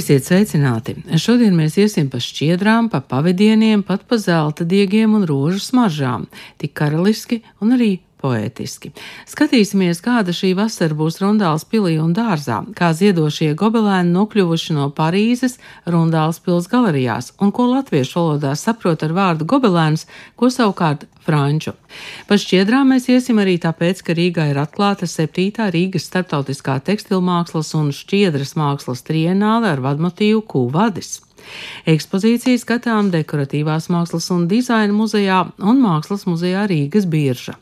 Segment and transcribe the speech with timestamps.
[0.00, 0.94] Esiet sveicināti!
[1.20, 6.24] Šodien mēs iesim pa šķiedrām, pa pavadieniem, pat pa zelta diegiem un rožu smaržām,
[6.56, 7.90] tik karaliski un arī
[8.20, 8.92] poētiski.
[9.30, 15.58] Skatīsimies, kāda šī vasara būs Rundāls pilī un dārzā, kā ziedošie gobelēni nokļuvuši no Parīzes
[15.88, 20.06] Rundāls pils galerijās un ko latviešu valodā saprot ar vārdu gobelēns,
[20.36, 21.74] ko savukārt franču.
[22.28, 25.70] Pa šķiedrām mēs iesim arī tāpēc, ka Rīgā ir atklāta 7.
[25.74, 31.20] Rīgas starptautiskā tekstilmākslas un šķiedras mākslas trienāle ar vadmotīvu Kūvadis.
[31.88, 37.56] Ekspozīcija skatām dekoratīvās mākslas un dizaina muzejā un mākslas muzejā Rīgas birža.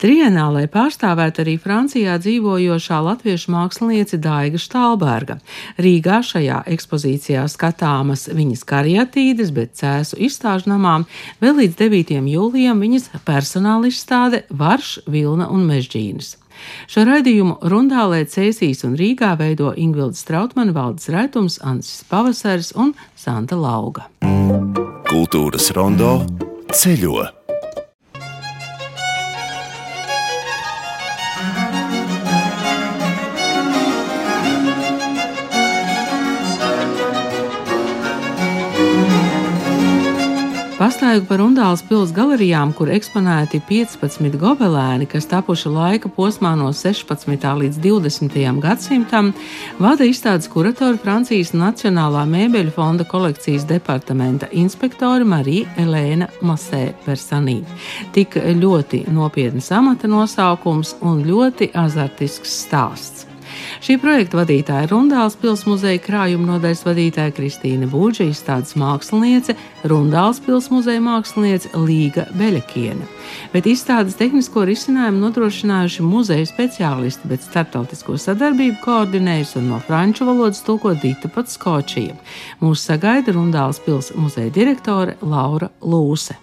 [0.00, 5.36] Trienālē pārstāvēt arī Francijā dzīvojošā latviešu māksliniece Daiga Štālberga.
[5.76, 11.04] Rīgā šajā ekspozīcijā skatāmas viņas karietīdes, bet cēsu izstāžu namām
[11.44, 12.14] vēl līdz 9.
[12.32, 16.38] jūlijam viņas personāla izstāde Varš, Vilna un Mežģīnas.
[16.90, 23.58] Šo raidījumu Rundālē, Cēsīs un Rīgā veido Ingvilds Strautmane, Valdis Raitums, Ansis Pavasaris un Santa
[23.60, 24.08] Lauga.
[25.10, 26.18] Kultūras rondo
[26.72, 27.39] ceļo.
[40.90, 47.46] Pastaigu par Undāles pils galerijām, kur eksponēti 15 gobelēni, kas tapuši laika posmā no 16.
[47.60, 48.34] līdz 20.
[48.58, 49.30] gadsimtam,
[49.78, 57.60] vada izstādes kuratori Francijas Nacionālā mēbeļu fonda kolekcijas departamenta inspektori Marija Elēna Masē Persanī.
[58.10, 63.29] Tik ļoti nopietnas amata nosaukums un ļoti azartisks stāsts.
[63.84, 69.56] Šī projekta vadītāja ir Rundāls pils muzeja krājuma nodaļas vadītāja Kristīna Būģa, izstādes māksliniece,
[69.90, 73.08] Rundāls pils muzeja māksliniece Līga Beļakiene.
[73.54, 80.62] Bet izstādes tehnisko risinājumu nodrošinājuši muzeja speciālisti, bet starptautisko sadarbību koordinējusi un no franču valodas
[80.66, 82.18] tulko Dita Patskočija.
[82.60, 86.38] Mūs sagaida Rundāls pils muzeja direktore Laura Lūse.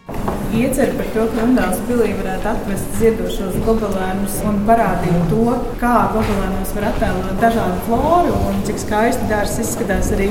[0.56, 5.44] Iecer par to, ka Rundāls pilī varētu atvest ziedošos gobelēnus un parādīt to,
[5.82, 7.07] kā gobelēnos var attēlot
[7.42, 10.30] dažādu floru un cik skaisti dārs izskatās arī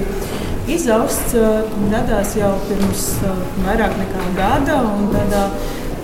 [0.70, 1.34] izausts.
[1.92, 3.08] Radās jau pirms
[3.66, 5.48] vairāk nekā gada un tādā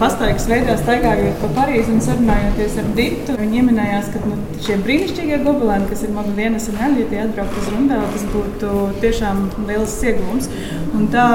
[0.02, 3.36] pastaigas veidā staigājot pa Parīzi un sarunājoties ar Ditu.
[3.38, 7.20] Viņi ieminējās, ka nu, šie brīnišķīgie gobelēni, kas ir mana dienas un eļļa, ja tie
[7.22, 8.72] atbraukt uz Rundālu, tas būtu
[9.04, 10.50] tiešām liels iegūms.
[10.98, 11.26] Un tā,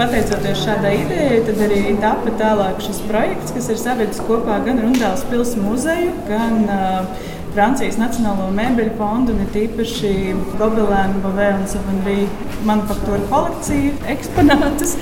[0.00, 5.24] pateicoties šādai idejai, tad arī tapa tālāk šis projekts, kas ir savedis kopā gan Rundāls
[5.30, 10.10] pils muzeju, gan uh, Francijas Nacionālo mēbeļu fondu un tīpaši
[10.60, 12.26] Gobelēnu, Bavē un Savonrī
[12.68, 14.92] manufaktūra kolekciju eksponātus.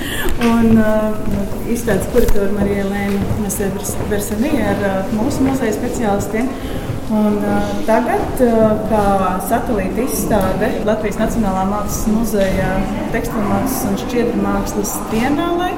[0.47, 1.17] Un uh,
[1.67, 3.49] izstādes kuratoru Marija Lēna
[4.07, 6.47] Versanī ar uh, mūsu muzeja speciālistiem.
[7.11, 9.03] Un, uh, tagad, uh, kā
[9.51, 12.71] satelīta izstāde Latvijas Nacionālā mākslas muzeja
[13.11, 15.73] tekstilmākslas un šķiedru mākslas dienālai,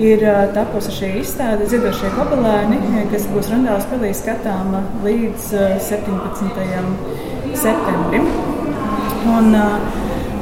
[0.00, 0.24] ir
[0.56, 2.78] tapusi šī izstāde Ziedošie gobelēni,
[3.12, 5.50] kas būs Rundāls pilī skatāma līdz
[5.90, 6.80] 17.
[7.64, 8.30] septembrim.
[9.32, 9.54] Un,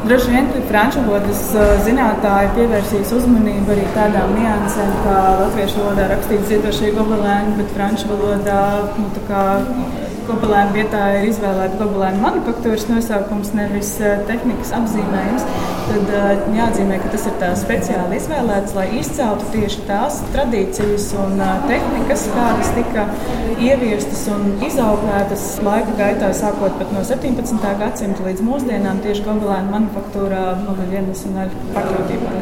[0.01, 1.41] Droši vien franču valodas
[1.85, 8.63] zinātnēji pievērsīs uzmanību arī tādām niansēm, kā latviešu valodā rakstīts ziedošie gobelēni, bet franču valodā
[8.97, 9.11] nu,
[10.29, 13.97] gobelēna vietā ir izvēlēta gobelēna manufaktūras nosaukums, nevis
[14.29, 15.47] tehnikas apzīmējums
[15.91, 21.41] tad uh, jāatzīmē, ka tas ir tā speciāli izvēlēts, lai izceltu tieši tās tradīcijas un
[21.43, 23.07] uh, tehnikas, kādas tika
[23.59, 27.67] ieviestas un izauklētas laika gaitā, sākot no 17.
[27.83, 31.41] gadsimta līdz mūsdienām, tieši gobelēna manufaktūrā, mobiļienas un
[31.77, 32.39] pakļautībā.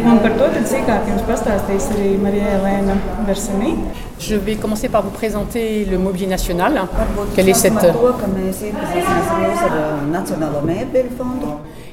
[0.00, 2.98] Un par to sīkāk jums pastāstīs arī Marija Elēna
[3.28, 3.76] Versenī.
[4.20, 6.69] Je vais commencer par vous présenter le mobilier national.
[7.54, 7.72] Cette...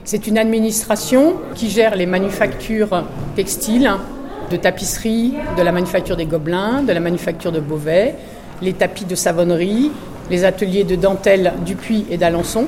[0.03, 3.03] C'est une administration qui gère les manufactures
[3.35, 3.91] textiles,
[4.49, 8.15] de tapisserie, de la manufacture des Gobelins, de la manufacture de Beauvais,
[8.61, 9.91] les tapis de savonnerie,
[10.29, 12.67] les ateliers de dentelle Dupuis et d'Alençon.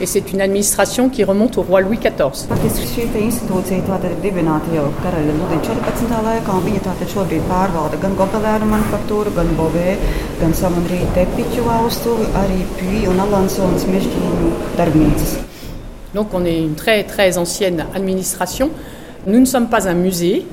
[0.00, 2.48] Et c'est une administration qui remonte au roi Louis XIV.
[2.50, 6.16] Šī institūcija ir dibināta jau karaļa Ludvika 14.
[6.26, 6.56] laikā.
[6.64, 9.94] Viņa tātad šobrīd pārvalda gan gobelēnu manufaktūru, gan bovē,
[10.40, 14.50] gan samanrīju tepiķu austuvi, arī Puy un Alansons mežģīnu
[14.80, 15.38] darbnīcas.
[16.12, 18.70] Donc on est une très très ancienne administration.
[19.28, 20.44] Nous ne sommes pas un musée.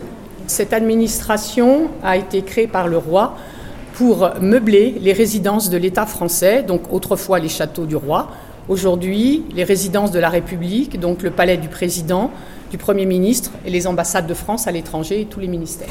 [0.45, 3.33] Cette administration a été créée par le roi
[3.95, 8.29] pour meubler les résidences de l'État français, donc autrefois les châteaux du roi,
[8.69, 12.31] aujourd'hui les résidences de la République, donc le palais du président,
[12.71, 15.89] du Premier ministre et les ambassades de France à l'étranger et tous les ministères.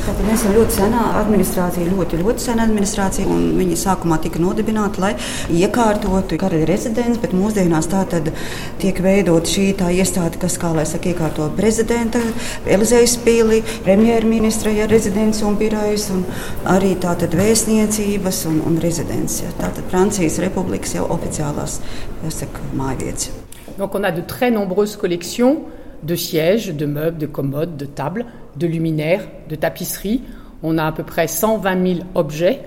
[23.78, 25.62] Donc on a de très nombreuses collections
[26.02, 28.24] de sièges, de meubles, de commodes, de tables,
[28.56, 30.22] de luminaires, de tapisseries.
[30.62, 32.60] On a à peu près 120 000 objets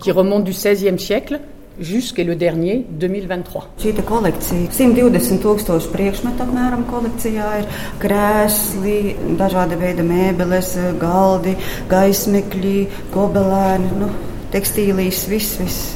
[0.00, 1.40] qui remontent du XVIe siècle
[1.78, 3.68] jusqu'à le dernier 2023.
[3.78, 7.66] Šī te kolekcija 120 tūkstoši priekšmetu apmēram kolekcijā ir
[8.00, 11.52] krēsli, dažāda veida mēbeles, galdi,
[11.90, 12.78] gaismekļi,
[13.14, 14.08] gobelēni, nu,
[14.54, 15.92] tekstīlijas, viss, viss.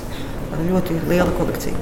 [0.68, 1.72] Ļoti liela kolekcija.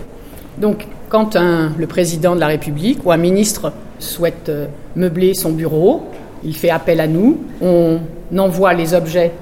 [0.58, 4.66] Donc, quand un- le président de la République ou un ministre souhaite euh,
[4.98, 6.02] meubler son bureau,
[6.44, 7.98] il fait appel à nous, on
[8.36, 9.32] envoie les objets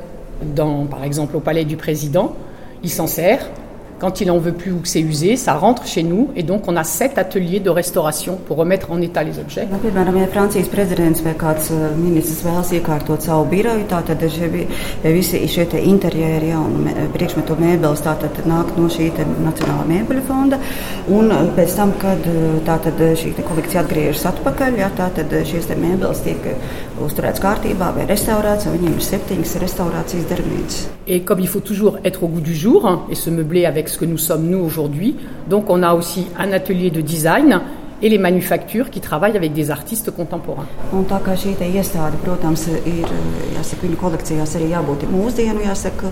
[0.55, 2.37] dans, par exemple au palais du président,
[2.83, 3.49] il s'en sert.
[3.99, 6.69] Quand il en veut plus ou que c'est usé, ça rentre chez nous et donc
[6.69, 9.67] on a sept ateliers de restauration pour remettre en état les objets.
[9.73, 14.49] Nu, piemēram, ja Francijas prezidents vai kāds ministrs vēlas iekārtot savu biroju, tā tad šie,
[14.53, 14.67] vi-
[15.03, 19.25] visi šie te interjeri ja, un mē- priekšmetu mēbeles tā tad nāk no šī te
[19.25, 20.59] Nacionālā mēbeļu fonda.
[21.09, 22.21] Un pēc tam, kad
[22.67, 26.45] tā tad šī te kolekcija atgriežas atpakaļ, ja, tā tad šīs te mēbeles tiek
[27.01, 30.87] uzturētas kārtībā vai restaurētas, un viņiem ir septiņas restaurācijas darbnīcas.
[31.09, 33.86] Et comme il faut toujours être au goût du jour hein, et se meubler avec
[33.89, 35.17] ce que nous sommes nous aujourd'hui,
[35.49, 37.61] donc on a aussi un atelier de design
[38.03, 40.67] et les manufactures qui travaillent avec des artistes contemporains.
[40.93, 43.09] Un tā kā šī te iestāde, protams, ir
[43.57, 46.11] jāsaka, viņu kolekcijās arī jābūt mūsdienu, jāsaka,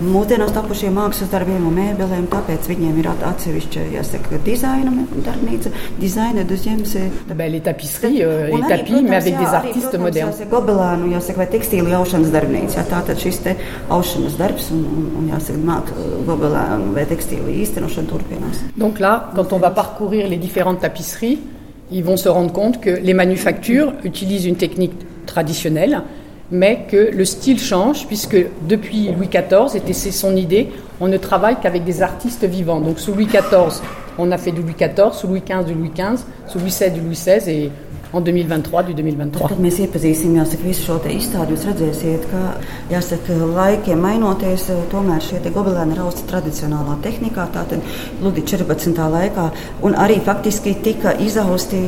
[0.00, 4.92] mūsdienās tapušiem mākslas darbiem un mēbelēm, tāpēc viņiem ir at- atsevišķa, jāsaka, dizaina
[5.26, 6.94] darbnīca, dizaina duziems.
[7.36, 10.32] Ben, les tapisseries euh, tapis, mais avec des artistes modernes.
[10.32, 12.78] Jāsaka, gobelēnu, jāsaka, vai tekstīlu aušanas darbnīca.
[12.80, 13.56] Jā, tātad šis te
[13.90, 15.92] aušanas darbs un, un, un jāsaka, māk
[16.26, 18.62] gobelēnu vai tekstīlu īstenošana turpinās.
[18.76, 21.25] Donc là, quand on va parcourir les différentes tapisseries,
[21.90, 24.92] ils vont se rendre compte que les manufactures utilisent une technique
[25.26, 26.02] traditionnelle,
[26.50, 28.36] mais que le style change, puisque
[28.68, 30.68] depuis Louis XIV, et c'est son idée,
[31.00, 32.80] on ne travaille qu'avec des artistes vivants.
[32.80, 33.82] Donc sous Louis XIV,
[34.18, 36.90] on a fait du Louis XIV, sous Louis XV du Louis XV, sous Louis XVI
[36.90, 37.72] du Louis XVI et
[38.12, 39.48] en 2023 du 2023.
[39.50, 42.42] Kad mēs iepazīsim jāsaka, visu šo izstādi, jūs redzēsiet, ka
[42.92, 47.82] jāsaka, laikiem mainoties, tomēr šie gobelēni rausti tradicionālā tehnikā, tātad
[48.22, 49.00] Ludi 14.
[49.12, 49.46] laikā,
[49.86, 51.80] un arī faktiski tika izausti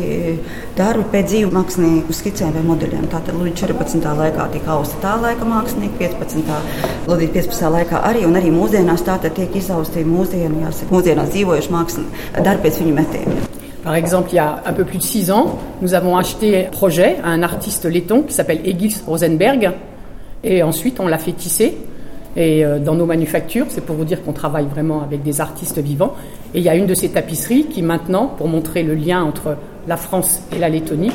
[0.78, 3.06] darbi pēc dzīvu mākslinieku skicēm vai modeļiem.
[3.12, 4.08] Tātad Ludi 14.
[4.22, 7.06] laikā tika austa tā laika mākslinieki, 15.
[7.10, 7.70] Ludi 15.
[7.78, 12.82] laikā arī, un arī mūsdienās tātad tiek izausti mūsdienu, jāsaka, mūsdienās dzīvojuši mākslinieki darbi pēc
[12.82, 13.57] viņu metieniem.
[13.88, 16.68] Par exemple, il y a un peu plus de six ans, nous avons acheté un
[16.68, 19.72] projet à un artiste laiton qui s'appelle Egil Rosenberg.
[20.44, 21.74] Et ensuite, on l'a fait tisser.
[22.36, 25.78] Et euh, dans nos manufactures, c'est pour vous dire qu'on travaille vraiment avec des artistes
[25.78, 26.12] vivants.
[26.52, 29.56] Et il y a une de ces tapisseries qui maintenant, pour montrer le lien entre
[29.86, 31.12] la France et la Lettonie,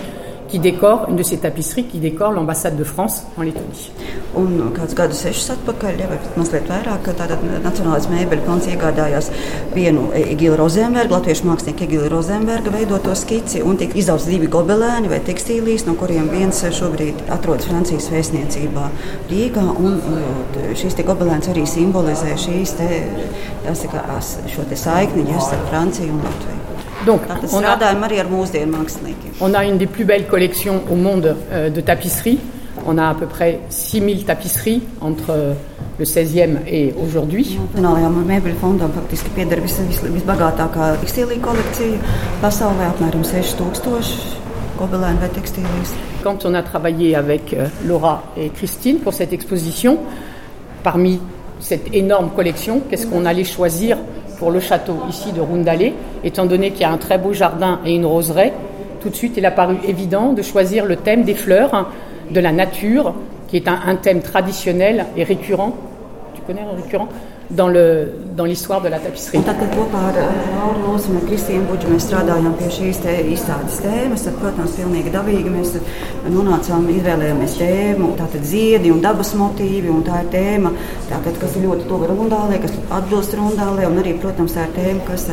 [0.54, 3.90] qui décore, une de ces tapisseries qui décore l'ambassade de France en Lettonie.
[4.38, 9.32] Un kāds gadus sešus atpakaļ, ja, vai mazliet vairāk, tātad Nacionālais mēbeļu fonds iegādājās
[9.74, 15.24] vienu Egilu Rozenbergu, latviešu mākslinieku Egilu Rozenbergu veidoto skici, un tika izdauts divi gobelēni vai
[15.26, 18.90] tekstīlijas, no kuriem viens šobrīd atrodas Francijas vēstniecībā
[19.32, 19.98] Rīgā, un
[20.78, 22.92] šīs te gobelēns arī simbolizē šīs te,
[23.66, 24.06] jāsaka,
[24.54, 26.63] šo te saikni, jāsaka, Franciju un Latviju.
[27.06, 27.78] Donc, Tātad on a,
[29.42, 32.40] on une des plus belles collections au monde euh, de tapisseries.
[32.86, 35.54] On a à peu près 6000 tapisseries entre euh,
[36.00, 37.58] le 16e et aujourd'hui.
[37.76, 44.40] Nacionālajām mēbeļu fondam faktiski pieder vis, vis, visbagātākā tekstīlija kolekcija pasaulē, apmēram 6000
[44.80, 45.94] gobelēnu vai tekstīlijas.
[46.24, 50.00] Quand on a travaillé avec euh, Laura et Christine pour cette exposition,
[50.84, 51.20] parmi
[51.60, 53.98] cette énorme collection, qu'est-ce qu'on allait choisir
[54.44, 55.94] pour le château ici de Rundale,
[56.26, 58.52] étant donné qu'il y a un très beau jardin et une roseraie,
[59.00, 61.90] tout de suite il a paru évident de choisir le thème des fleurs,
[62.30, 63.14] de la nature,
[63.48, 65.72] qui est un, un thème traditionnel et récurrent.
[66.36, 67.08] Tu connais le récurrent?
[67.56, 69.40] Dans l'histoire de la tapisserie.
[69.40, 73.14] Un tad, kad kopā ar Lauru Lūsu un Kristīnu Buģu mēs strādājām pie šīs te
[73.34, 75.76] izstādes tēmas, tad, protams, pilnīgi dabīgi mēs
[76.34, 80.74] nonācām, izvēlējāmies tēmu, tātad ziedi un dabas motīvi, un tā ir tēma,
[81.12, 85.06] tātad, kas ir ļoti tuva rundālē, kas atbilst rundālē, un arī, protams, tā ir tēma,
[85.12, 85.30] kas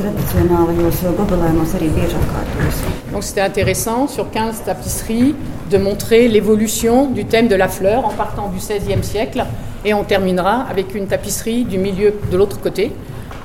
[0.00, 2.84] tradicionālajos gobelēnos arī biežāk kārtojas.
[3.12, 5.34] Donc c'était intéressant sur 15 tapisseries
[5.70, 9.44] de montrer l'évolution du thème de la fleur en partant du XVIe siècle
[9.84, 12.92] et on terminera avec une tapisserie du milieu de l'autre côté,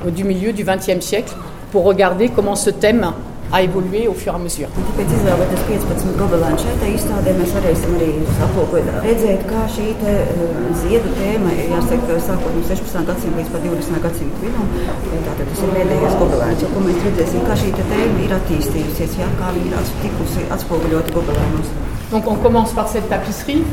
[0.06, 1.34] euh, du milieu du XXe siècle,
[1.72, 3.12] pour regarder comment ce thème
[3.52, 4.68] a évolué au fur et à mesure.
[4.76, 8.10] Tāpēc, izvēlēties 15 gobelēnu šeit izstādē, mēs varēsim arī
[8.44, 10.16] aplūkot, redzēt, kā šī te,
[10.82, 13.08] ziedu tēma, jāsaka, sākot no 16.
[13.08, 14.02] gadsimta līdz pat 20.
[14.04, 14.72] gadsimta vidum,
[15.30, 19.32] tātad tas ir pēdējais gobelēns, jo, ko mēs redzēsim, kā šī tēma ir attīstījusies, jā,
[19.40, 21.87] kā viņa ir tikusi atspoguļota gobelēnos.
[22.12, 23.64] Donc on commence par cette tapisserie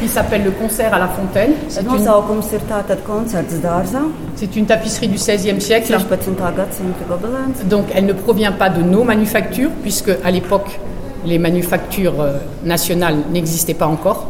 [0.00, 1.52] qui s'appelle le concert à la fontaine.
[4.36, 5.86] C'est une, tapisserie du XVIe siècle.
[5.86, 6.06] 16.
[6.08, 7.68] gadsimta gobelēns.
[7.68, 10.78] Donc elle ne provient pas de nos manufactures, puisque à l'époque
[11.24, 14.28] les manufactures euh, nationales n'existaient pas encore.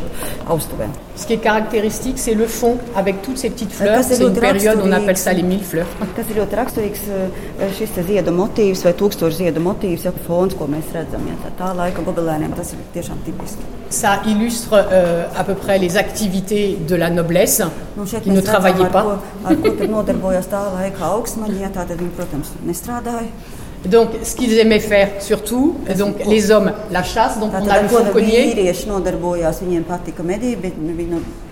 [0.49, 0.89] austuvē.
[1.19, 4.01] Ce qui est caractéristique, c'est le fond avec toutes ces petites fleurs.
[4.03, 5.89] C'est une période, on appelle ça les mille fleurs.
[6.15, 7.01] Kas ir ļoti raksturīgs,
[7.75, 11.27] šis te ziedu motīvs vai tūkstošu ziedu motīvs, ja fons, ko mēs redzam.
[11.27, 13.67] Ja, tā, tā laika gobelēniem tas ir tiešām tipiski.
[13.91, 17.61] Ça illustre euh, à peu près les activités de la noblesse
[17.97, 19.03] Nu, qui ne travaillait ar pas.
[19.03, 21.59] ko, ar ko tad nodarbojās tā laika augsmaņi.
[21.65, 23.27] Ja, tā tad viņi, protams, nestrādāja.
[23.85, 27.39] Donc, ce qu'ils aimaient faire surtout, donc les hommes, la chasse.
[27.39, 28.53] Donc, on a ar le fauconnier.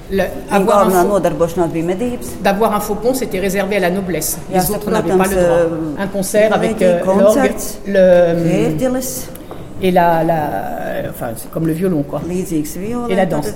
[0.10, 0.24] Le-
[0.56, 0.86] avoir,
[2.42, 4.38] d'avoir un faucon, c'était réservé à la noblesse.
[4.50, 5.58] Les Jāsaka, autres n'avaient pas le droit.
[5.58, 7.36] euh, Un concert avec euh, l'orgue,
[7.88, 7.98] le,
[8.66, 9.02] ērģeles,
[9.82, 12.22] et la, la- enfin, c'est comme le violon, quoi.
[13.10, 13.48] Et la danse.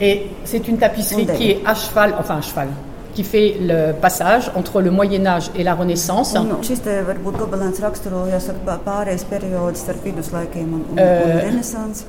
[0.00, 2.68] Et c'est une tapisserie qui est à cheval, enfin à cheval,
[3.14, 6.34] qui fait le passage entre le Moyen Âge et la Renaissance.
[6.34, 11.36] Un, šis te varbūt gobelēns raksturo, jāsaka, pā- pārējais periods starp viduslaikiem un, un, Euh,
[11.36, 12.04] un renesansi.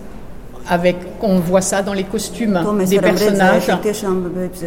[0.67, 3.67] Avec, on voit ça dans les costumes To mēs des varam personnages.
[3.67, 4.15] redzēt, tiešām,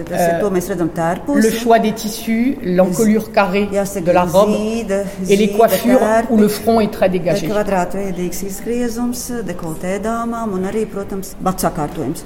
[0.07, 1.35] tas ir, to mēs redzam tērpos.
[1.43, 5.99] Le choix des tissus, l'encolure carrée Jāsaka, de la robe zīda, et les zīda coiffures
[5.99, 7.49] tērpi, où le front est très dégagé.
[7.49, 12.23] Kvadrātveidīgs izgriezums, dekoltē dāmām un arī, protams, bats sakārtojums.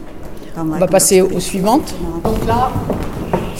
[0.54, 1.40] Tam On va laikam passer aux raksturīgs.
[1.40, 1.94] suivantes.
[2.24, 2.70] Donc là,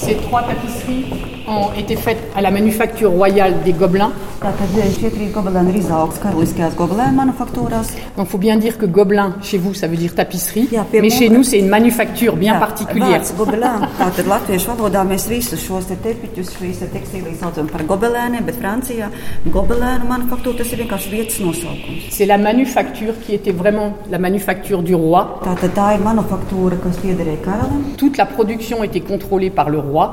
[0.05, 1.05] ces trois tapisseries
[1.49, 4.13] ont été faites à la manufacture royale des Gobelins.
[4.43, 7.93] Tātad šie trīs gobelēni ir izaugts karaliskajās gobelēnu manufaktūrās.
[8.17, 11.01] Donc il faut bien dire que Gobelin, chez vous, ça veut dire tapisserie, Jā, pie
[11.01, 13.21] mais mums- chez nous, c'est une manufacture bien Jā, particulière.
[13.23, 13.87] vārds Gobelēni.
[14.01, 18.57] Tātad latviešu valodā mēs visus šos te tepiķus, šīs te tekstīlijas saucam par gobelēniem, bet
[18.59, 19.11] Francijā
[19.47, 22.11] gobelēnu manufaktūra tas ir vienkārši vietas nosaukums.
[22.11, 25.39] C'est la manufacture qui était vraiment la manufacture du roi.
[25.45, 27.95] Tātad tā ir manufaktūra, kas piederēja karalim.
[27.97, 30.11] Toute la production était contrôlée par le roi.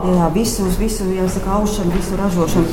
[1.20, 1.58] Jāsaka,
[1.92, 2.68] visu ražošanu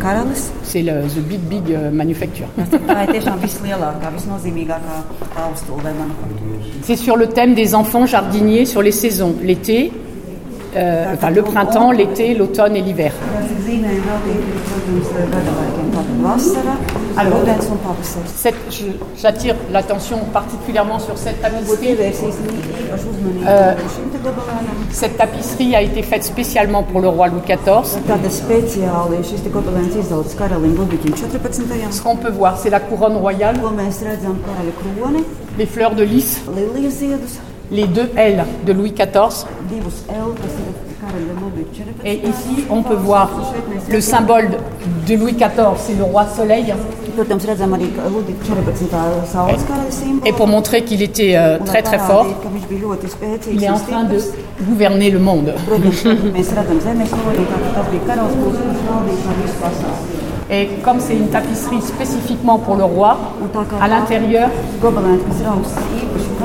[0.00, 0.50] karalis.
[0.64, 2.48] C'est le the big big euh, manufacture.
[2.56, 4.96] Tā ir tiešām vislielākā, visnozīmīgākā
[5.44, 6.58] austula vai manufaktūra.
[6.82, 9.92] C'est sur le thème des enfants jardiniers sur les saisons, l'été,
[10.74, 13.12] euh, enfin le printemps, l'été, l'automne et l'hiver.
[13.22, 16.22] Jāsaka, zīmējumi veltīti, protams, gada laikiem.
[16.22, 16.74] Tātad vasara,
[17.30, 18.32] rudens un pavasaris.
[18.36, 21.94] Cette- je- J'attire l'attention particulièrement sur cette tapisserie.
[21.96, 24.76] Pievērsīsim īpašu uzmanību Euh, šim te gobelēnam.
[24.92, 27.98] Cette tapisserie a été faite spécialement pour le roi Louis XIV.
[28.06, 31.92] Tātad speciāli šis te gobelēns izaugs karalim Ludviģim 14.
[31.92, 35.24] Ce qu'on peut voir, c'est la couronne royale, Ko mēs redzam karaļa kroni,
[35.58, 37.38] les fleurs de lys, lilijas ziedus,
[37.70, 39.46] les deux L de Louis XIV.
[39.70, 42.04] divus L, kas ir karaļa Ludviģa 14.
[42.04, 43.28] Et ici, on peut voir
[43.90, 44.48] le symbole
[45.08, 46.72] de Louis XIV, c'est le roi soleil.
[47.16, 48.88] Protams, redzam arī ka Ludviģa 14.
[49.32, 50.28] saules karaļa simbolu.
[50.28, 52.80] Et pour montrer qu'il était euh, Un lai très très fort, parādītu, ka viņš bija
[52.86, 54.66] ļoti spēcīgs il est un en train de stiprs.
[54.68, 55.54] gouverner le monde.
[55.66, 56.04] Protams,
[56.36, 60.14] mēs redzam zemes nolīku, ka tas bija karalis, kurš valdīja par visu pasauli.
[60.48, 64.48] Et comme c'est une tapisserie spécifiquement pour le roi, Un tā kā à l'intérieur,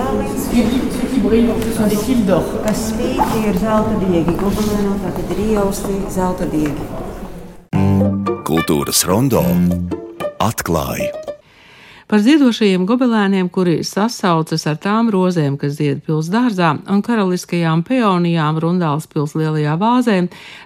[0.02, 2.26] gobelēns, kas ir augsts īpaši karalis, ce qui ce qui brille, ce sont des fils
[2.26, 2.44] d'or.
[2.66, 4.36] kas spīd, ir zelta diegi.
[4.42, 6.84] Gobelēnā tātad ir iejausti zelta diegi.
[8.44, 9.44] Kultūras rondo
[10.40, 11.31] atklāja
[12.12, 18.60] Par ziedošajiem gobelēniem, kuri sasaucas ar tām rozēm, kas zied pils dārzā, un karaliskajām peonijām
[18.60, 20.18] Rundāls pils lielajā vāzē,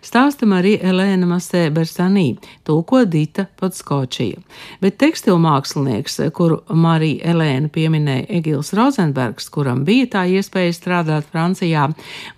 [0.01, 4.41] stāsta Marija Elēna Masē Bersanī, tulko Dita Podskočija.
[4.81, 11.91] Bet tekstilmākslinieks, kuru Marija Elēna pieminēja Egils Rozenbergs, kuram bija tā iespēja strādāt Francijā,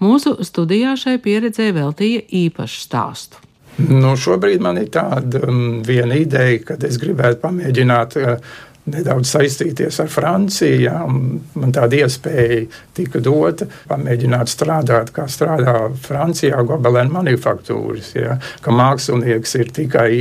[0.04, 3.46] mūsu studijā šai pieredzē veltīja īpašu stāstu.
[3.78, 8.56] Nu, šobrīd man ir tāda um, viena ideja, ka es gribētu pamēģināt uh,
[8.92, 10.94] nedaudz saistīties ar Franciju.
[11.08, 12.64] Un man tāda iespēja
[12.98, 18.14] tika dota pamēģināt strādāt, kā strādā Francijā gobelēna manufaktūras.
[18.18, 20.12] Jā, ka mākslinieks ir tikai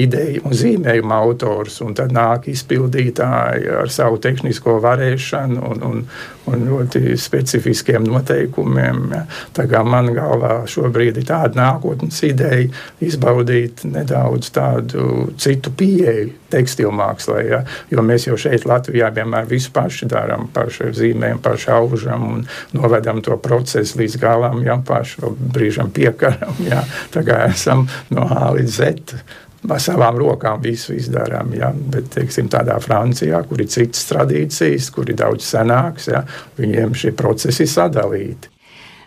[0.00, 6.04] ideja un zīmējuma autors, un tad nāk izpildītāji ar savu tehnisko varēšanu un, un,
[6.48, 9.02] un ļoti specifiskiem noteikumiem.
[9.14, 9.22] Ja.
[9.56, 12.68] Tā kā man galvā šobrīd ir tāda nākotnes ideja
[13.04, 17.42] izbaudīt nedaudz tādu citu pieeju tekstilmākslā.
[17.46, 17.60] Ja.
[17.92, 23.22] Jo mēs jau šeit Latvijā vienmēr visu paši darām, paši zīmējam, paši aužam un novedam
[23.24, 26.56] to procesu līdz galam, ja paši brīžam piekaram.
[26.66, 26.82] Ja.
[27.14, 29.22] Tā kā esam no A līdz Z
[29.68, 31.52] ar savām rokām visu izdarām.
[31.56, 31.72] Ja?
[31.72, 36.24] Bet, teiksim, tādā Francijā, kur ir citas tradīcijas, kur ir daudz senāks, ja?
[36.60, 38.54] viņiem šie procesi ir sadalīti.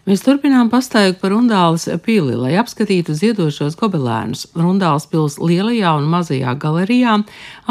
[0.03, 4.49] Mēs turpinām pastaigu par Rundāles pili, lai apskatītu ziedošos gobelēnus.
[4.59, 7.13] Rundāles pils lielajā un mazajā galerijā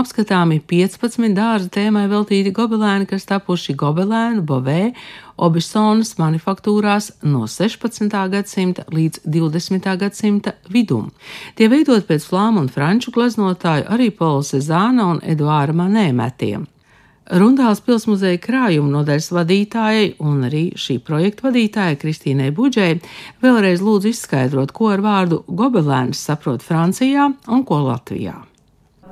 [0.00, 4.94] apskatāmi 15 dārza tēmai veltīti gobelēni, kas tapuši gobelēnu, bovē,
[5.36, 8.10] Obisonas manufaktūrās no 16.
[8.32, 9.88] gadsimta līdz 20.
[9.98, 11.10] gadsimta vidum.
[11.56, 16.68] Tie veidot pēc flāmu un franču gleznotāju arī Paula Cezāna un Eduāra Manē metiem.
[17.32, 22.96] Rundāls pilsmuzeja krājuma nodaļas vadītājai un arī šī projekta vadītājai Kristīnai Budžai
[23.40, 28.51] vēlreiz lūdzu izskaidrot, ko ar vārdu gobelēns saprot Francijā un ko Latvijā.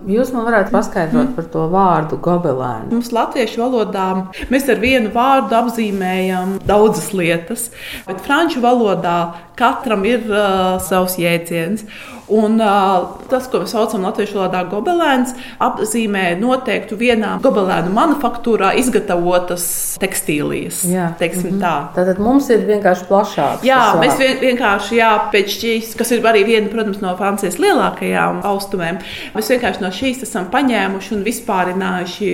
[0.09, 2.89] Jūs man varētu paskaidrot par to vārdu gobelēnu.
[2.95, 4.07] Mums latviešu valodā
[4.53, 7.67] mēs ar vienu vārdu apzīmējam daudzas lietas,
[8.07, 9.19] bet franču valodā
[9.61, 11.85] katram ir uh, savs jēdziens.
[12.31, 15.33] Un, uh, tas, ko mēs saucam latviešu valodā gobelēns,
[15.63, 19.67] apzīmē noteiktu vienā gobelēnu manufaktūrā izgatavotas
[20.03, 20.85] tekstīlijas.
[20.87, 21.61] Jā, mm -hmm.
[21.63, 21.75] tā.
[21.97, 23.65] Tātad mums ir vienkārši plašāk.
[23.67, 28.43] Jā, mēs vien, vienkārši, jā, pēc šīs, kas ir arī viena, protams, no Francijas lielākajām
[28.45, 28.99] austumēm,
[29.35, 32.31] mēs vienkārši no šīs esam paņēmuši un vispārinājuši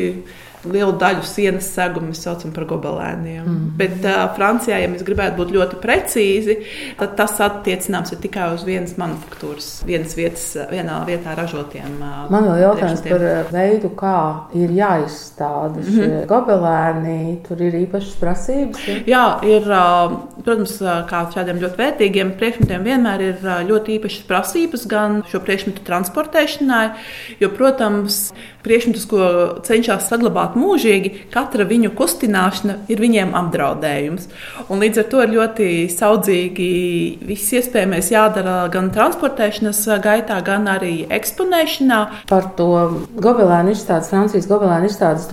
[0.73, 3.45] lielu daļu sienas segumu mēs saucam par gobelēniem.
[3.47, 3.69] Mm.
[3.79, 6.59] Bet uh, Francijā, ja mēs gribētu būt ļoti precīzi,
[7.01, 11.99] tad tas attiecināms ir tikai uz vienas manufaktūras, vienas vietas, vienā vietā ražotiem.
[12.01, 14.17] Uh, Man vēl jautājums par veidu, kā
[14.59, 16.27] ir jāizstāda šie mm -hmm.
[16.33, 17.19] gobelēni.
[17.49, 18.87] Tur ir īpašas prasības.
[18.89, 18.99] Ja?
[19.07, 20.79] Jā, ir, uh, protams,
[21.11, 26.85] kā šādiem ļoti vērtīgiem priekšmetiem vienmēr ir ļoti īpašas prasības gan šo priekšmetu transportēšanai,
[27.41, 28.33] jo, protams,
[28.67, 29.21] priekšmetus, ko
[29.67, 34.29] cenšas saglabāt mūžīgi, katra viņu kustināšana ir viņiem apdraudējums.
[34.69, 36.71] Un līdz ar to ir ļoti saudzīgi
[37.29, 42.01] viss iespējamais jādara gan transportēšanas gaitā, gan arī eksponēšanā.
[42.31, 42.73] Par to
[43.15, 45.31] gobelēnu izstādes, Francijas gobelēnu izstādes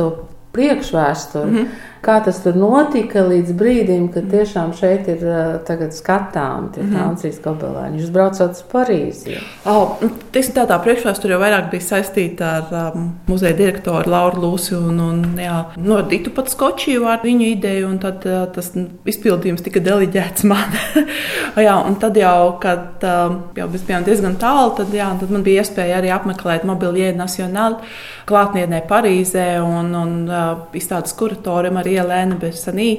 [0.53, 1.49] priekšvēsturi.
[1.49, 6.83] Mm -hmm Kā tas tur notika līdz brīdim, kad tiešām šeit ir uh, skatām tie
[6.83, 6.91] -hmm.
[6.97, 8.01] Francijas gobelēni?
[8.01, 9.37] Jūs braucat uz Parīzi.
[9.65, 9.99] Oh,
[10.33, 14.99] Tieši tā, tā priekšvēsture jau vairāk bija saistīta ar um, muzeja direktoru Lauru Lūsu un,
[14.99, 18.71] un jā, no Ditu pat Skočiju ar viņu ideju, un tad uh, tas
[19.05, 20.73] izpildījums tika deliģēts man.
[21.67, 25.45] jā, un tad jau, kad uh, jau mēs bijām diezgan tālu, tad, jā, tad man
[25.45, 27.79] bija iespēja arī apmeklēt Mobilie Nacionālu
[28.25, 32.89] klātniednē Parīzē un, un uh, izstādes kuratoriem arī Elēna Besanī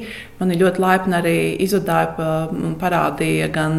[0.40, 3.76] mani ļoti laipni arī izvadāja un parādīja gan,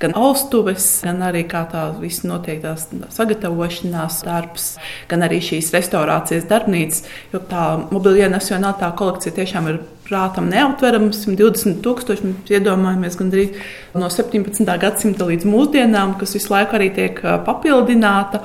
[0.00, 4.72] gan austuves, gan arī kā tā viss notiek, tās sagatavošanās darbs,
[5.10, 11.22] gan arī šīs restaurācijas darbnīcas, jo tā mobilie nacionālā kolekcija tiešām ir prātam neaptverams.
[11.26, 13.60] 120 tūkstoši mēs iedomājamies gandrīz
[13.98, 14.64] no 17.
[14.80, 18.42] gadsimta līdz mūsdienām, kas visu laiku arī tiek papildināta.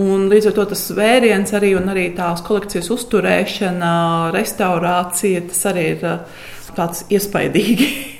[0.00, 3.92] Un līdz ar to tas vēriens arī, arī tās kolekcijas uzturēšana,
[4.34, 6.04] restaurācija, tas arī ir
[6.74, 7.88] tāds iespaidīgi.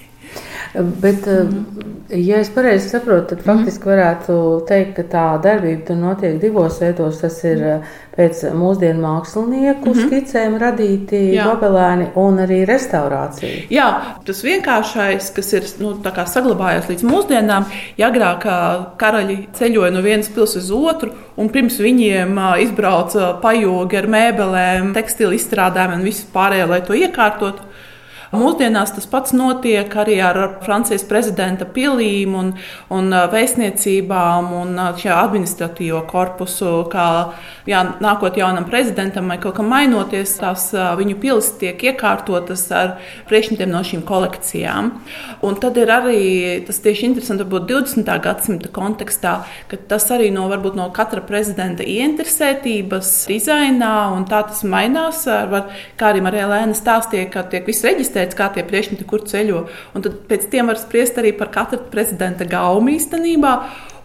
[0.75, 1.47] Bet, eh,
[2.19, 7.21] ja es pareizi saprotu, tad faktiski varētu teikt, ka tā darbība tur notiek divos veidos.
[7.23, 10.09] Tas ir eh, pēc mūsdienu mākslinieku mm -hmm.
[10.09, 13.69] skicēm radīti gobelēni un arī restaurācija.
[13.71, 13.87] Jā,
[14.27, 17.65] tas vienkāršais, kas ir nu, saglabājies līdz mūsdienām,
[17.97, 18.47] ja agrāk
[18.99, 25.33] karaļi ceļoja no vienas pilsētas uz otru, un pirms viņiem izbrauca pajogi ar mēbelēm, tekstilu
[25.33, 27.63] izstrādājumiem un visu pārējo, lai to iekārtotu.
[28.35, 32.53] Mūsdienās tas pats notiek arī ar Francijas prezidenta pilīm un,
[32.95, 36.73] un vēstniecībām un administratīvo korpusu.
[36.93, 37.07] Kā
[37.69, 42.97] jā, nākot jaunam prezidentam vai kaut kam mainoties, tās viņu pilis tiek iekārtotas ar
[43.29, 44.91] priekšmetiem no šīm kolekcijām.
[45.45, 46.21] Un tad ir arī
[46.67, 48.13] tas tieši interesanti, varbūt 20.
[48.25, 49.35] gadsimta kontekstā,
[49.71, 55.25] ka tas arī no, varbūt, no katra prezidenta ieinteresētības dizainā un tā tas mainās.
[55.25, 55.71] Var,
[56.01, 59.69] kā arī Marija Lēna stāstīja, ka tiek viss reģistrēts izvērtēts, kā tie priekšmeti kur ceļo.
[59.95, 63.53] Un tad pēc tam var spriest arī par katra prezidenta gaumu īstenībā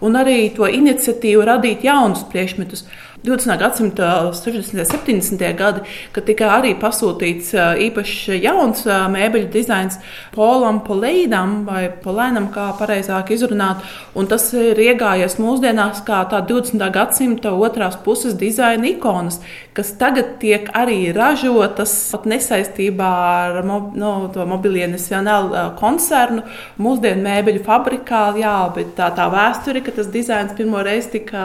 [0.00, 2.86] un arī to iniciatīvu radīt jaunus priekšmetus.
[3.22, 3.58] 20.
[3.58, 4.78] gadsimta 60.
[4.78, 5.56] un 70.
[5.56, 5.80] gadi,
[6.12, 7.52] kad tika arī pasūtīts
[7.84, 9.98] īpašs jauns mēbeļu dizains
[10.32, 13.84] Polam Poleidam vai Polēnam, kā pareizāk izrunāt.
[14.16, 16.80] Un tas ir iegājies mūsdienās kā tā 20.
[16.94, 19.42] gadsimta otrās puses dizaina ikonas,
[19.76, 26.48] kas tagad tiek arī ražotas pat nesaistībā ar no, to mobilie nacionālu koncernu,
[26.80, 31.44] mūsdienu mēbeļu fabrikā, jā, bet tā, tā vēsture, ka tas dizains pirmo reizi tika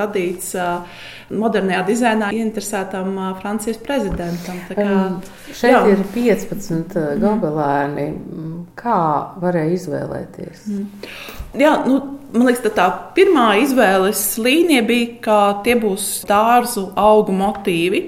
[0.00, 0.56] radīts
[1.30, 4.62] modernajā dizainā ieinteresētam Francijas prezidentam.
[4.70, 5.18] Kā, um,
[5.50, 5.82] šeit jā.
[5.92, 8.08] ir 15 gobelēni.
[8.80, 9.00] Kā
[9.42, 10.64] varēja izvēlēties?
[10.70, 11.12] Mm.
[11.60, 12.00] Jā, nu,
[12.32, 18.02] man liekas, tā pirmā izvēles līnija bija, ka tie būs dārzu augu motīvi.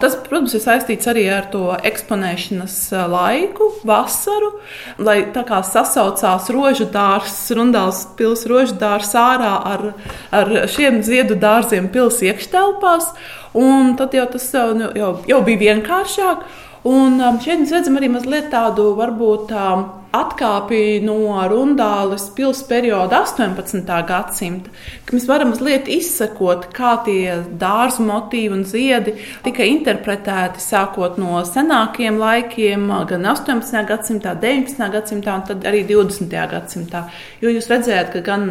[0.00, 2.76] Tas, protams, ir saistīts arī ar to eksponēšanas
[3.12, 4.52] laiku, vasaru,
[5.00, 9.88] lai tā kā sasaucās rožu dārsts, rundāls pils rožu dārsts ārā ar,
[10.36, 13.12] ar šiem ziedu dārziem pils iekštelpās.
[13.56, 16.44] Un tad jau tas jau, jau, jau bija vienkāršāk.
[16.86, 19.54] Un šeit mēs redzam arī mazliet tādu varbūt.
[19.56, 21.16] Um, atkāpi no
[21.50, 23.90] Rundāles pilsētas perioda 18.
[24.08, 24.72] gadsimta,
[25.06, 31.42] ka mēs varam mazliet izsekot, kā tie dārzu motīvi un ziedi tika interpretēti sākot no
[31.48, 33.82] senākiem laikiem, gan 18.
[33.90, 34.86] gadsimtā, 19.
[34.94, 36.32] gadsimtā un tad arī 20.
[36.52, 37.06] gadsimtā.
[37.42, 38.48] Jo jūs redzējat, ka gan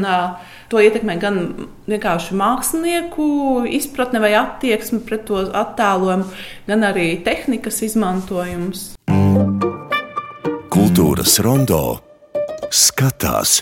[0.71, 1.39] to ietekmē gan
[1.89, 3.27] vienkārši mākslinieku
[3.69, 6.27] izpratne vai attieksme pret to attēlojumu,
[6.69, 8.87] gan arī tehnikas izmantojums.
[10.75, 11.81] Kultūras rondo
[12.73, 13.61] skatās.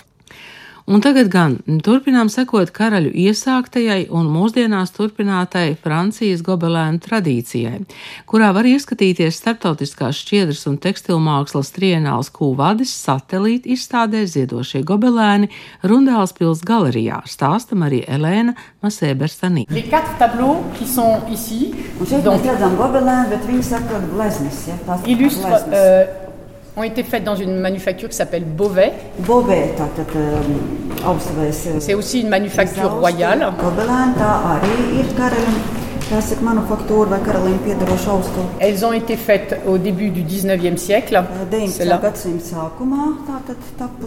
[0.84, 7.78] Un tagad gan turpinām sekot karaļu iesāktajai un mūsdienās turpinātai Francijas gobelēnu tradīcijai,
[8.28, 15.48] kurā var ieskatīties starptautiskās šķiedras un tekstilmākslas trienāls kūvadis satelīta izstādē ziedošie gobelēni
[15.88, 18.52] Rundāls pils galerijā, stāstam arī Elēna
[18.84, 19.64] Masēberstanī.
[21.96, 24.76] Un šeit mēs redzam gobelēnu, bet viņi saka gleznis, ja?
[25.08, 26.23] Illustre, uh,
[26.76, 28.92] ont été faites dans une manufacture qui s'appelle Beauvais.
[29.18, 31.76] Beauvais, tātad um, augstākais.
[31.76, 33.52] Uh, C'est aussi une manufacture royale.
[38.60, 41.22] Elles ont été faites au début du 19e siècle.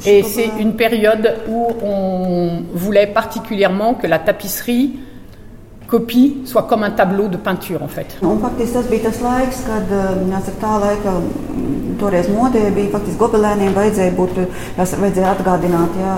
[0.06, 5.00] Et c'est une période où on voulait particulièrement que la tapisserie
[5.88, 8.18] copie soit comme un tableau de peinture en fait.
[8.22, 9.94] Un faktiski tas bija tas laiks, kad
[10.28, 11.16] jāsaka, tā laika
[12.00, 14.42] toreiz modē bija faktiski gobelēniem vajadzēja būt,
[14.78, 16.16] vajadzēja atgādināt, jā,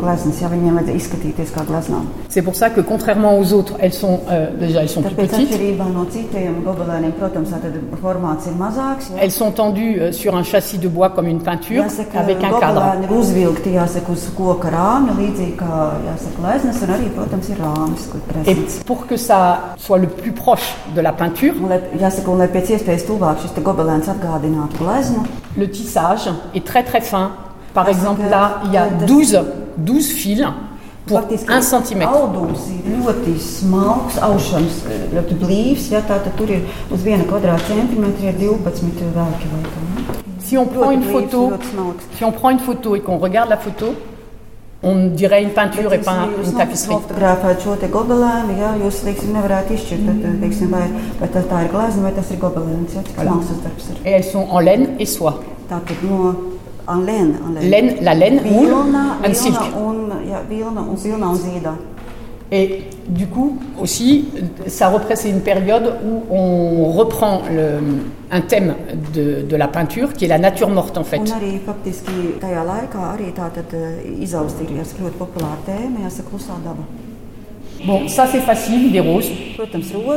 [0.00, 2.06] gleznas, ja viņiem vajadzēja izskatīties kā gleznām.
[2.28, 5.50] C'est pour ça que contrairement aux autres, elles sont euh, déjà elles sont plus petites.
[5.94, 9.10] no citiem gobelēniem, protams, tad formāts ir mazāks.
[9.10, 9.22] Jā.
[9.22, 12.58] Elles sont tendues euh, sur un châssis de bois comme une peinture jāsaka, avec un
[12.60, 12.82] cadre.
[13.10, 18.20] uzvilkti, jāsaka, uz koka rāmja, līdzīgi kā, jāsaka, gleznas, un arī, protams, ir rāmis, kur
[18.46, 21.54] Et pour que ça soit le plus proche de la peinture,
[25.56, 27.32] le tissage est très très fin.
[27.74, 29.40] Par exemple, là, il y a 12,
[29.78, 30.44] 12 fils
[31.06, 32.02] pour 1 cm.
[40.40, 41.52] Si on prend une photo,
[42.16, 43.94] si on prend une photo et qu'on regarde la photo,
[44.82, 46.94] on dirait une peinture et pas une tapisserie.
[46.94, 50.84] Fotografēt šo te gobelēnu, jā, jūs, teiksim, nevarētu izšķirt, tad, teiksim, vai,
[51.18, 53.98] vai tā, tā ir glezna vai tas ir gobelēns, jā, cik mākslas darbs ir.
[54.04, 55.34] Et elles sont en laine et soie.
[55.68, 56.30] Tātad no
[56.88, 57.70] en laine, en laine.
[57.70, 58.40] Laine, la laine,
[59.34, 59.56] silk.
[59.56, 61.74] Un, zīda.
[62.50, 64.28] Et du coup, aussi,
[64.66, 67.78] ça représente une période où on reprend le,
[68.30, 68.74] un thème
[69.14, 71.20] de, de, la peinture, qui est la nature morte en fait.
[76.64, 76.84] Daba.
[77.86, 79.30] Bon, ça c'est facile, des roses.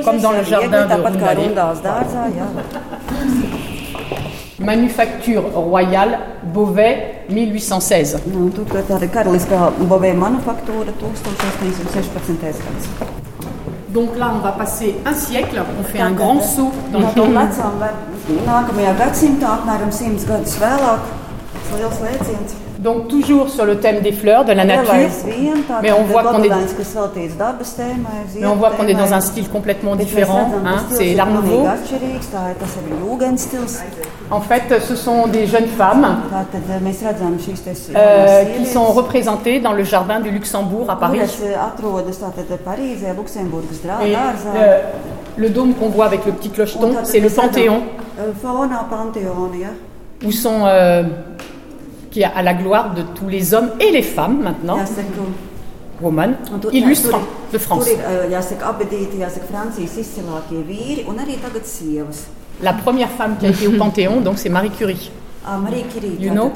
[0.03, 1.38] Comme dans le jardin de Rundale.
[4.63, 6.19] Manufacture royale
[6.54, 8.21] Beauvais 1816.
[8.34, 12.38] Nu, tur tāda karaliskā Beauvais manufaktūra 1816.
[12.41, 12.88] gads.
[13.89, 17.28] Donc là, on va passer un siècle, on fait un grand saut dans le temps.
[18.32, 21.08] Nākamajā gadsimtā, apmēram 100 gadus vēlāk,
[21.56, 22.70] tas liels lēciens.
[22.81, 24.91] Donc toujours sur le thème des fleurs, de la nature,
[25.83, 26.49] mais on voit qu'on est,
[28.39, 30.49] mais on voit qu'on est dans un style complètement différent.
[30.65, 31.67] Hein, c'est l'art nouveau.
[34.31, 36.17] En fait, ce sont des jeunes femmes
[37.95, 41.19] euh, qui sont représentées dans le jardin du Luxembourg à Paris.
[44.03, 44.15] Et
[45.37, 47.83] le, le dôme qu'on voit avec le petit clocheton, c'est le Panthéon.
[50.25, 51.03] Où sont euh,
[52.12, 54.78] qui est à la gloire de tous les hommes et les femmes maintenant.
[56.02, 57.86] romanes, Un tur- illustres tur- de France.
[57.86, 62.26] Tur ir eh, jāsaka, abadīti, jāsaka, Francijas izcilākie vīri un arī tagad sievas.
[62.62, 65.12] La première femme qui a été au Panthéon, donc c'est Marie Curie.
[65.45, 66.52] Ā, Marija Kirīte, You know?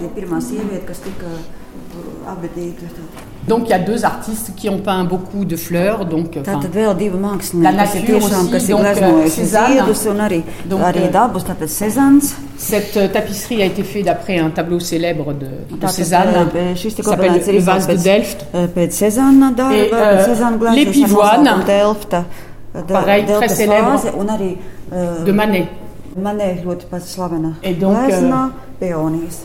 [3.47, 6.05] Donc il y a deux artistes qui ont peint beaucoup de fleurs.
[6.05, 9.29] Donc, Tātad vēl divi La mākslinieki, kas ir nature tiešām, aussi, kas ir donc, gleznojuši
[9.36, 9.73] Cézanne.
[9.75, 12.34] ziedus un arī, Donc, arī euh, dabus, tātad Cezans.
[12.58, 15.45] cette euh, tapisserie a été faite d'après un tableau célèbre de,
[15.77, 18.45] de Cézanne šis qui s'appelle Le vase de Delft.
[18.51, 19.15] pēc
[19.55, 21.49] darba, Et, pēc euh, gleznošanas les pivoines.
[22.88, 23.91] Pareil, très célèbre.
[23.91, 24.58] vāze Un arī
[25.25, 25.67] de Manet.
[26.17, 29.43] manē ļoti pats slavena Et donc, glezna peonijas.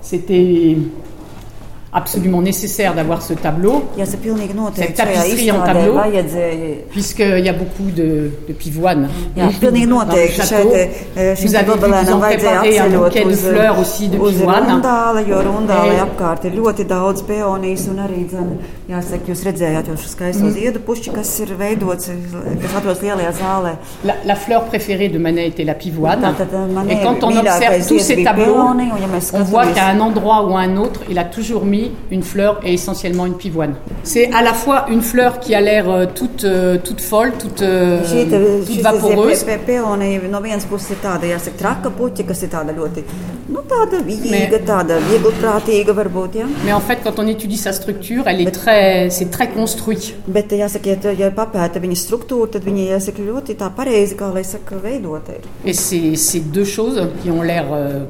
[0.00, 0.78] C'était
[1.96, 5.94] absolument nécessaire d'avoir ce tableau, Jāsaka, pilnīgi noteikti Cette šajā tapisserie en izstādē tableau.
[5.96, 9.08] vajadzēja puisqu'il y a beaucoup de, de pivoines.
[9.36, 10.40] Jā, pilnīgi dans le noteikti.
[10.40, 10.70] château.
[10.72, 13.30] Šeit eh, Vous šim avez vu, ils gobelēnam ont vajadzēja préparé un apceļot bouquet de
[13.30, 14.66] uz, fleurs aussi de uz pivoine.
[14.74, 18.50] rundāla, jo rundāla Et- apkārt ir ļoti daudz peonijas un arī, dzen,
[18.90, 20.52] jāsaka, jūs redzējāt jau šo skaisto Mm.
[20.52, 22.10] ziedu pušķi, kas ir veidots,
[22.62, 23.72] kas atrodas lielajā zālē.
[24.04, 26.20] La, la fleur préférée de Manet était la pivoine.
[26.20, 28.56] Tātad eh, man Et quand on observe tous ces tableaux,
[29.32, 32.60] on voit qu'à un endroit ou à un autre, il a toujours mis une fleur
[32.64, 33.74] et essentiellement une pivoine.
[34.02, 37.62] C'est à la fois une fleur qui a l'air euh, toute, euh, toute folle, toute,
[37.62, 41.56] euh, Šī te- toute šis vaporeuse, pe- pe- peonija no vienas puses ir tāda, jāsaka,
[41.58, 43.04] traka puķa, kas ir tāda ļoti,
[43.48, 46.46] nu, tāda vīga, tāda vieglprātīga varbūt, jā.
[46.64, 50.14] mais en fait, quand on étudie sa structure, elle est très, c'est très construit.
[50.26, 54.32] Bet, jāsaka, ja, tu- ja papēta viņas struktūru, tad viņa, jāsaka, ļoti tā pareizi, kā
[54.32, 55.44] lai saka, veidota ir.
[55.64, 58.04] Et c'est c'est deux choses qui ont l'air euh,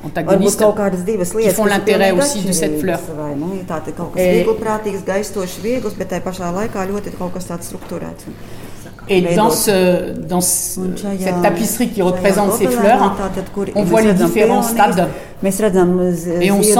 [0.00, 3.00] Varbūt kaut kādas divas lietas, l'intérêt pilnīgi aussi de cette fleur.
[3.18, 7.12] Vai, nu, tā ir kaut kas Et- vieglprātīgs, gaistošs, viegls, bet tajā pašā laikā ļoti
[7.18, 8.24] kaut kas tāds struktūrēts.
[9.12, 13.16] Et dans, cette tapisserie qui représente ces fleurs,
[13.74, 15.08] on voit les différents stades.
[16.40, 16.78] Et on sent.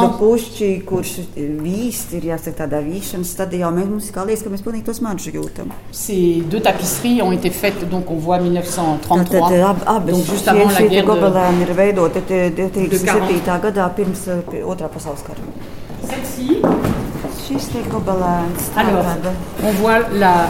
[5.91, 9.51] Ces deux tapisseries ont été faites, donc on voit 1933,
[10.07, 11.11] donc juste avant la guerre de,
[12.87, 13.31] de 40.
[16.09, 16.63] Celle-ci,
[18.77, 19.05] alors,
[19.65, 20.49] on voit la,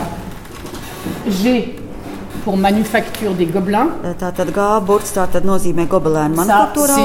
[1.29, 1.77] G
[2.45, 3.91] pour manufacture des gobelins.
[4.19, 6.37] Tātad gāburts, tā tad nozīmē gobelēnu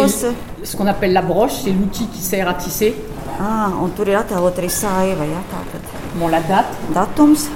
[0.08, 2.96] c'est ce qu'on appelle la broche, c'est l'outil qui sert à tisser.
[3.40, 5.82] Ah, un tur ir attēlot arī saiva, jā, tātad
[6.16, 6.66] Bon, la date.
[6.94, 7.50] datums.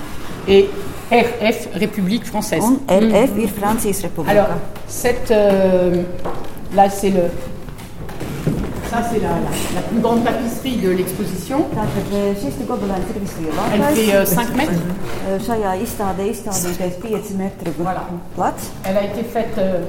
[0.47, 0.69] Et
[1.12, 2.63] RF, République française.
[2.63, 4.32] Un RF ir Francijas republika.
[4.32, 4.47] Alors,
[4.88, 5.32] cette.
[5.32, 6.04] euh,
[6.75, 7.21] là, c'est le.
[9.00, 11.60] Ça, c'est la, la- la plus grande tapisserie de l'exposition.
[11.72, 14.36] Tātad eh, šis te gobelēns ir Elle fait euh, vislielākais.
[14.36, 14.82] 5 mètres.
[15.30, 18.04] Eh, Šajā izstādē izstādītais 5 metru Voilà.
[18.36, 18.68] plats.
[18.84, 19.56] Elle a été faite.
[19.58, 19.86] euh,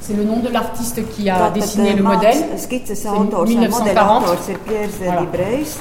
[0.00, 2.36] c'est le nom de l'artiste qui a dessiné eh, le modèle.
[2.36, 2.68] Vai
[3.46, 3.70] 1940.
[3.70, 5.20] modeļa autors ir Piers Voilà.
[5.20, 5.80] Librejs,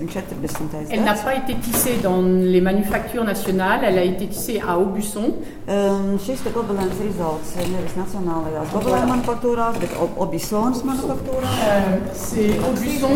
[0.00, 0.90] 1940.
[0.90, 5.34] Elle n'a pas été tissée dans les manufactures nationales, elle a été tissée à Aubusson.
[10.18, 11.48] Obisonas manufaktūrā.
[11.64, 13.14] Euh, c'est Aubusson,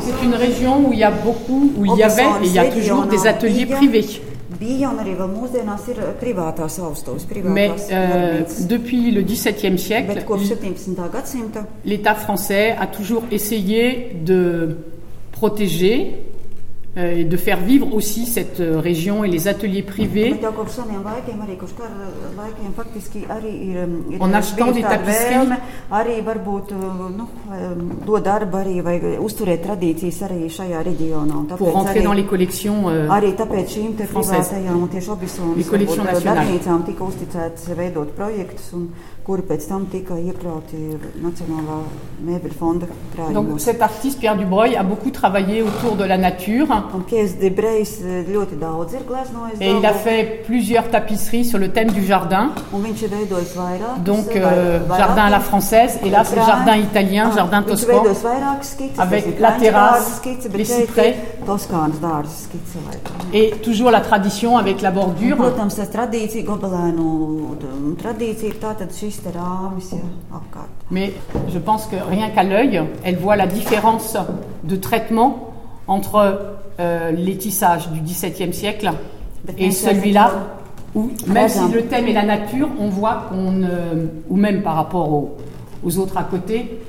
[0.00, 2.58] c'est une région où il y a beaucoup, où il y avait et il y
[2.58, 4.06] a toujours des ateliers privés.
[4.60, 10.24] Bija un arī vēl mūsdienās ir privātās austuves, Mais euh, depuis le XVIIe siècle, Bet
[10.26, 10.96] kopš 17.
[11.12, 14.76] gadsimta l'État français a toujours essayé de
[15.32, 16.22] protéger
[16.96, 20.34] euh, et de faire vivre aussi cette euh, région et les ateliers privés
[24.18, 25.46] en achetant des tapisseries.
[31.58, 33.06] Pour rentrer dans les collections euh,
[34.06, 34.54] françaises,
[35.54, 36.46] les collections nationales
[39.26, 40.76] darbnīcām tika uzticēts veidot projektus, un kuri pēc tam tika iekļauti
[41.22, 41.82] Nacionālā
[42.26, 42.86] mēbeļu fonda
[43.32, 48.00] Donc cet artiste Pierre Dubreuil a beaucoup travaillé autour de la nature Un Pies Debrejs
[48.28, 49.60] ļoti daudz ir gleznojis.
[49.60, 52.52] et il a fait plusieurs tapisseries sur le thème du jardin.
[52.72, 54.02] Un viņš ir veidojis vairāk.
[54.04, 58.02] Donc euh, jardin à la française et là c'est jardin italien, jardin Viņš toscan.
[58.02, 58.98] veidos vairākas skices.
[58.98, 60.22] Avec la terrasse,
[60.54, 61.16] les cyprès.
[61.46, 62.78] Toskānas dārza skice.
[62.86, 63.16] laikam.
[63.32, 65.36] Et toujours la tradition avec la bordure.
[65.36, 70.02] Protams, tas tradīcija, gobelēnu d- tradīcija ir tātad šis te rāmis ja,
[70.34, 70.70] apkārt.
[70.90, 71.12] Mais
[71.48, 74.16] je pense que rien qu'à l'œil, elle voit la différence
[74.64, 75.50] de traitement
[75.88, 78.90] entre euh, les tissages du XVIIe siècle
[79.58, 80.30] et celui-là,
[80.94, 84.74] où même si le thème est la nature, on voit qu'on, ne- ou même par
[84.76, 85.36] rapport aux,
[85.84, 86.80] aux autres à côté,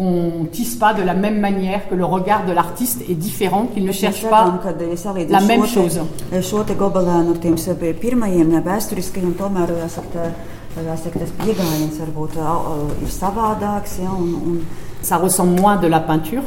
[0.00, 3.84] qu'on tisse pas de la même manière, que le regard de l'artiste est différent, qu'il
[3.84, 4.44] ne cherche pas
[5.32, 6.00] la même chose.
[6.30, 10.24] te- Šo te gobelēnu ar tiem sevi pirmajiem ne, vēsturiskajiem, tomēr jāsaka,
[10.74, 13.98] tā, jāsaka, tas pieejams varbūt ā, ā, ir savādāks.
[14.02, 14.60] Ja, un, un,
[15.02, 16.42] Ça ressemble moins de la peinture.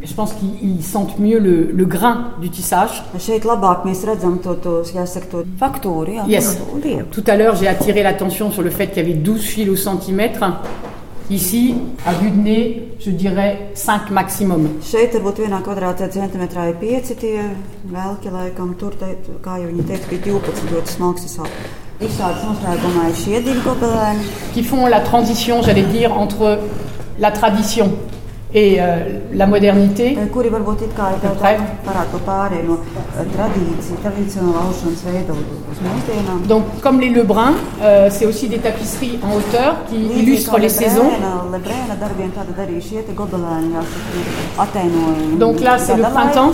[0.00, 0.06] Eh.
[0.06, 3.02] Je pense qu'ils sentent mieux le, le grain du tissage.
[6.28, 6.58] Yes.
[7.10, 9.76] Tout à l'heure, j'ai attiré l'attention sur le fait qu'il y avait 12 fils au
[9.76, 10.44] centimètre.
[11.30, 14.68] Ici, à vue de nez, je dirais 5 maximum
[24.52, 26.58] qui font la transition, j'allais dire, entre
[27.18, 27.92] la tradition
[28.54, 30.16] et euh, la modernité.
[36.48, 41.10] Donc, comme les Lebrun, euh, c'est aussi des tapisseries en hauteur qui illustrent les saisons.
[45.38, 46.52] Donc là, c'est le printemps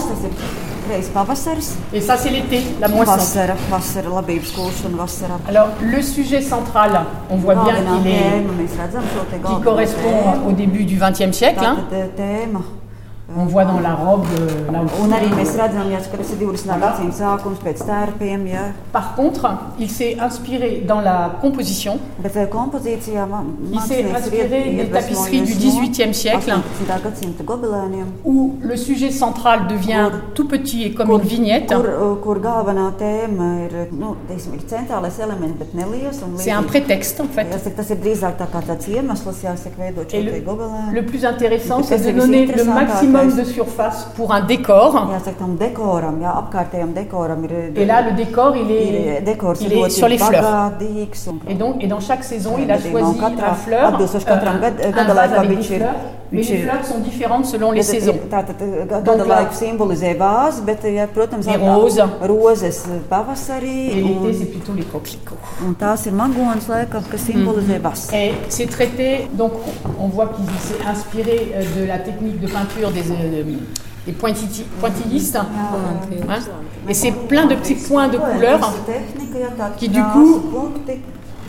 [0.90, 3.12] reiz pavasaris, Et ça, c'est l'été, la moisson.
[3.16, 5.38] vasara, vasara, labības kūšana, vasara.
[5.48, 7.00] Alors, le sujet central,
[7.31, 8.44] on voit bien qu'il est,
[9.46, 11.64] qui correspond au début du XXe siècle.
[11.64, 11.76] hein.
[13.38, 15.35] On voit dans la robe euh, là Un arī aussi.
[15.38, 16.81] mēs redzam, jā, ka tas ir 20.
[16.81, 18.62] gadsimta sākums pēc tērpiem, jā.
[18.93, 19.47] Par contre,
[19.79, 21.99] il s'est inspiré dans la composition.
[22.19, 23.29] Bet eh, kompozīcijā
[23.73, 26.53] Il s'est inspiré des tapisseries du 18e siècle.
[26.81, 27.03] 18.
[27.05, 31.69] gadsimta gobelēniem, où le sujet central devient tout petit et comme une vignette.
[31.69, 36.19] kur, kur galvenā tēma ir, nu, teiksim, ir centrālais elements, bet neliels.
[36.25, 37.45] un C'est un prétexte en fait.
[37.45, 40.93] Jāsaka, tas ir drīzāk tā kā tāds iemesls, jāsaka, veidot Et šo le, te gobelēnu.
[40.95, 45.09] le plus intéressant, c'est de donner le maximum c'est- de surface pour un décor.
[47.76, 49.22] Et là, le décor, il est,
[49.61, 50.44] il est sur les fleurs.
[50.54, 50.72] un-
[51.48, 53.18] Et donc, et dans chaque saison, il a choisi
[53.64, 53.92] fleur,
[54.56, 55.94] euh, gad- un gada vase laikam avec des fleurs.
[56.33, 58.12] Mais les fleurs sont différentes selon les saisons.
[59.04, 59.35] Donc, là-
[61.50, 62.00] Les roses.
[62.20, 63.88] rozes pavasarī.
[63.90, 65.35] Et l'été, Un, c'est plutôt les coquelicots.
[65.68, 68.16] un tās ir magonas, laikam, kas simbolizē vasaru.
[68.16, 69.52] Et c'est traité, donc
[69.98, 73.10] on voit qu'il s'est inspiré euh, de la technique de peinture des, euh,
[74.07, 75.37] des pointiti- pointillistes.
[75.37, 76.38] Hein
[76.88, 78.59] Et c'est plein de petits points de couleur.
[78.87, 80.92] Tehnika, ja, tādi Qui, du krāsu coup, punkti.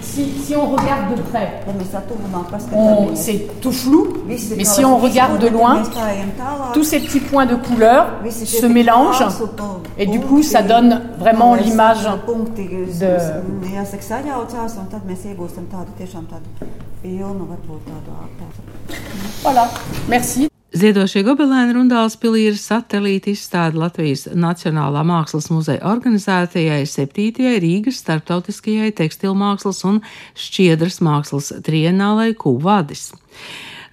[0.04, 3.15] Si, si on regarde de près, Ja mēs tā tuvumā on- paskatāmies.
[3.15, 5.60] c'est tout flou, Viss ir mais kā si lai on visu regarde de tur, bet
[5.62, 9.19] loin, mēs gājam tālāk, tous ces petits points de couleur visi šie se te mélangent
[9.30, 9.63] krāsu pu-
[10.00, 12.67] et du punkti, coup ça donne vraiment mēs l'image punkti,
[13.00, 13.17] de-
[13.76, 16.50] jāsaka, sajaucās, un tad mēs iegūstam tādu tiešām tādu
[17.04, 18.97] pilnu, varbūt tādu tādu.
[19.43, 19.69] Voilà,
[20.10, 20.50] merci.
[20.71, 27.49] Ziedošie gobelēni Rundāls pilī ir satelīta izstāde Latvijas Nacionālā mākslas muzeja organizētajai 7.
[27.60, 29.99] Rīgas starptautiskajai tekstilmākslas un
[30.39, 33.10] šķiedras mākslas trienālai Kūvadis.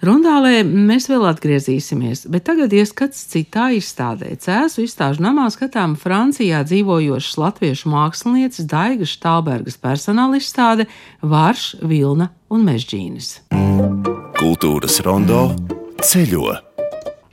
[0.07, 4.37] Rundālē mēs vēl atgriezīsimies, bet tagad ieskats citā izstādē.
[4.39, 10.87] Cēsu izstāžu namā skatām Francijā dzīvojošas latviešu mākslinieces Daigas Štālbergas personāla izstāde
[11.27, 13.35] Vārš, Vilna un Mežģīnis.
[14.39, 15.43] Kultūras rondo
[15.99, 16.68] ceļo.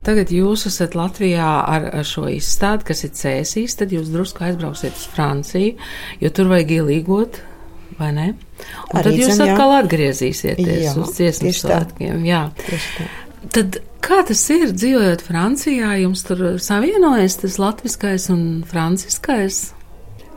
[0.06, 5.08] Tagad jūs esat Latvijā ar šo izstādi, kas ir cēsīs, tad jūs drusku aizbrauksiet uz
[5.16, 5.76] Franciju,
[6.22, 7.42] jo tur vajag ielīgot,
[7.98, 8.28] vai ne?
[8.92, 9.56] Un Arī tad jūs zem, jā.
[9.56, 12.26] atkal atgriezīsieties Jā, uz dziesmu svētkiem.
[12.28, 12.44] Jā.
[13.56, 19.75] Tad kā tas ir dzīvojot Francijā, jums tur savienojas tas latviskais un franciskais?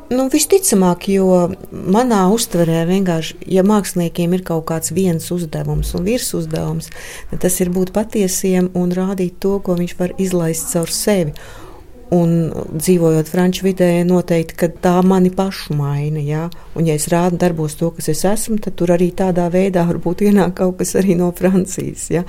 [0.09, 6.89] Nu, visticamāk, jo manā uztverē vienkārši, ja māksliniekiem ir kaut kāds viens uzdevums un virsuzdevums,
[7.29, 11.37] tad tas ir būt patiesiem un rādīt to, ko viņš var izlaist caur sevi.
[12.11, 12.31] Un
[12.73, 16.21] dzīvojot franču vidē, noteikti ka tā mani pašu maina.
[16.25, 16.47] Ja?
[16.75, 20.23] Un, ja es rādu darbos to, kas es esmu, tad tur arī tādā veidā varbūt
[20.25, 22.07] ienāk kaut kas arī no Francijas.
[22.15, 22.23] Ja?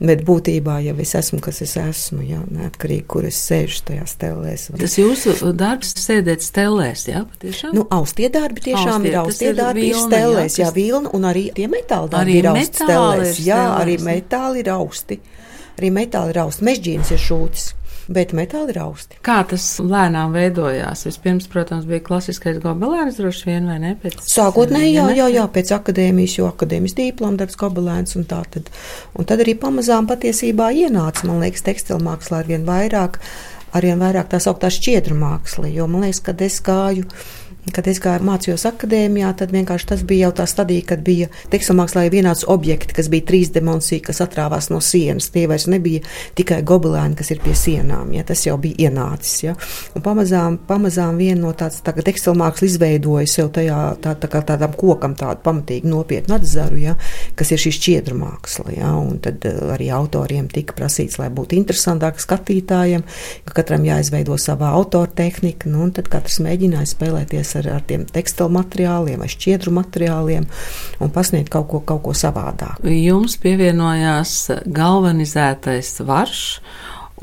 [0.00, 2.40] Bet būtībā jau es esmu, kas es esmu, ja?
[2.48, 4.70] neatkarīgi, kur es sēžu tajā stelēs.
[4.70, 7.74] vai- Tas jūsu darbs sēdēt stelēs, jā, patiešām?
[7.76, 10.74] Nu, austie darbi tiešām Austie, ir austie ir darbi, ir vilna, stelēs, jā, jā, tas-
[10.80, 13.38] vilna, un arī tie metāli darbi Arī ir austi stelēs.
[13.40, 14.14] ir Jā, arī stelēs, jā.
[14.16, 15.20] metāli ir austi.
[15.76, 16.64] Arī metāli ir austi.
[16.64, 17.66] Mežģīns ir šūtis,
[18.12, 19.18] bet metāli ir austi.
[19.26, 21.06] Kā tas lēnām veidojās?
[21.08, 23.94] Vispirms, protams, bija klasiskais gobelēns, droši vien, vai ne?
[24.02, 28.70] Pēc, Sākotnēji, jā, jā, jā, pēc akadēmijas, jo akadēmijas diploma darbs gobelēns un tā tad.
[29.16, 33.18] Un tad arī pamazām patiesībā ienāca, man liekas, tekstilmākslā arvien vairāk,
[33.76, 37.08] arvien vairāk tā sauktā šķiedra māksla, jo man liekas, kad es gāju.
[37.74, 42.04] Kad es gāju mācījos akadēmijā, tad vienkārši tas bija jau tā stadija, kad bija tekstilmākslā
[42.12, 45.32] vienāds objekti, kas bija trīsdimensija, kas atrāvās no sienas.
[45.34, 46.04] Tie vairs nebija
[46.38, 48.12] tikai gobelēni, kas ir pie sienām.
[48.14, 49.34] Ja, tas jau bija ienācis.
[49.48, 49.56] Ja.
[49.98, 54.76] Un pamazām, pamazām viena no tādas tā, tekstilmākslas izveidoja sev tajā tā, tā kā tādam
[54.78, 56.94] kokam tādu pamatīgi nopietnu atzaru, ja,
[57.36, 58.76] kas ir šī šķiedra māksla.
[58.76, 63.04] Ja, un tad eh, arī autoriem tika prasīts, lai būtu interesantāk skatītājiem,
[63.48, 68.06] ka katram jāizveido savā autora tehnika, nu, un tad katrs mēģināja spēlēties ar, ar tiem
[68.08, 70.46] tekstilu materiāliem vai šķiedru materiāliem
[71.02, 72.82] un pasniegt kaut ko, kaut ko savādāk.
[72.86, 74.36] Jums pievienojās
[74.66, 76.44] galvanizētais varš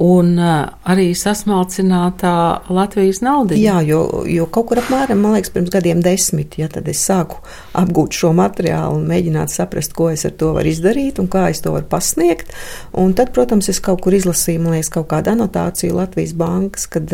[0.01, 2.35] un arī sasmalcinātā
[2.73, 3.57] Latvijas nauda.
[3.57, 7.43] Jā, jo, jo kaut kur apmēram, man liekas, pirms gadiem desmit, ja tad es sāku
[7.77, 11.61] apgūt šo materiālu un mēģināt saprast, ko es ar to varu izdarīt un kā es
[11.61, 12.49] to varu pasniegt.
[12.97, 17.13] Un tad, protams, es kaut kur izlasīju, man liekas, kaut kādu anotāciju Latvijas bankas, kad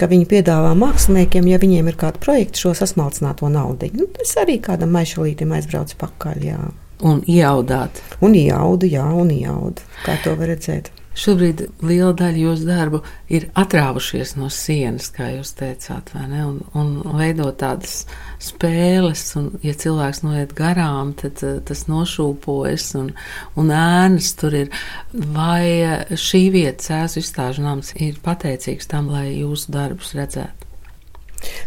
[0.00, 3.90] ka viņi piedāvā māksliniekiem, ja viņiem ir kāda projekta, šo sasmalcināto naudu.
[3.92, 6.46] Nu, es arī kādam maišalītam aizbraucu pakaļ.
[6.46, 6.60] Jā.
[7.04, 8.00] Un ieaudāt.
[8.24, 9.84] Un iaudu, jā, un iaudu.
[10.06, 10.88] Kā to var redzēt?
[11.10, 13.00] Šobrīd liela daļa jūsu darbu
[13.34, 18.04] ir atrāvušies no sienas, kā jūs teicāt, un, un veidot tādas
[18.38, 19.24] spēles.
[19.40, 23.10] Un, ja cilvēks noiet garām, tad uh, tas nošūpojas un,
[23.58, 24.72] un ēnas tur ir.
[25.10, 30.68] Vai uh, šī vieta, sēžu izstāžu nams, ir pateicīgs tam, lai jūsu darbus redzētu?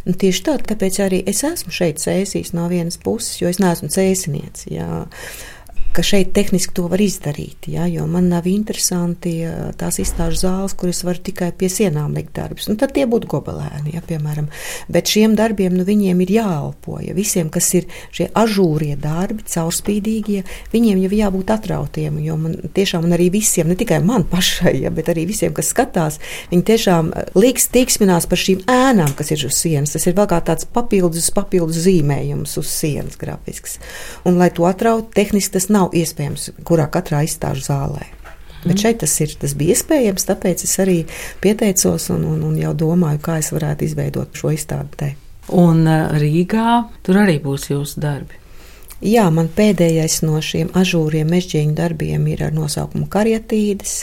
[0.07, 3.89] Nu, tieši tā, tāpēc arī es esmu šeit cēsīs no vienas puses, jo es neesmu
[3.91, 4.69] cēsinieks.
[5.93, 7.67] Ka šeit tehniski to var izdarīt.
[7.69, 9.35] Ja, jo man nav interesanti
[9.77, 12.65] tās izstāžu zāles, kuras var tikai pie sienām likt darbus.
[12.65, 14.47] Nu, tad tie būtu gobelēni, ja, piemēram.
[14.89, 16.97] Bet šiem darbiem nu, viņiem ir jāelpo.
[17.03, 20.41] Ja visiem, kas ir šie ažūrie darbi, caurspīdīgie,
[20.73, 22.17] viņiem jau jābūt atrautiem.
[22.25, 25.69] Jo man tiešām, un arī visiem, ne tikai man pašai, ja, bet arī visiem, kas
[25.75, 26.17] skatās,
[26.49, 29.93] viņi tiešām līks tīksminās par šīm ēnām, kas ir uz sienas.
[29.93, 33.77] Tas ir vēl kā tāds papildus, papildus zīmējums uz sienas grafisks.
[34.25, 38.09] Un, lai to atrautu, tehniski tas nav nav iespējams kurā katrā izstāžu zālē.
[38.63, 41.01] Bet šeit tas, ir, tas bija iespējams, tāpēc es arī
[41.43, 45.09] pieteicos un, un, un jau domāju, kā es varētu izveidot šo izstādi te.
[45.51, 48.39] Un uh, Rīgā tur arī būs jūsu darbi.
[49.03, 53.97] Jā, man pēdējais no šiem ažūriem mežģīņu darbiem ir ar nosaukumu karietīdes,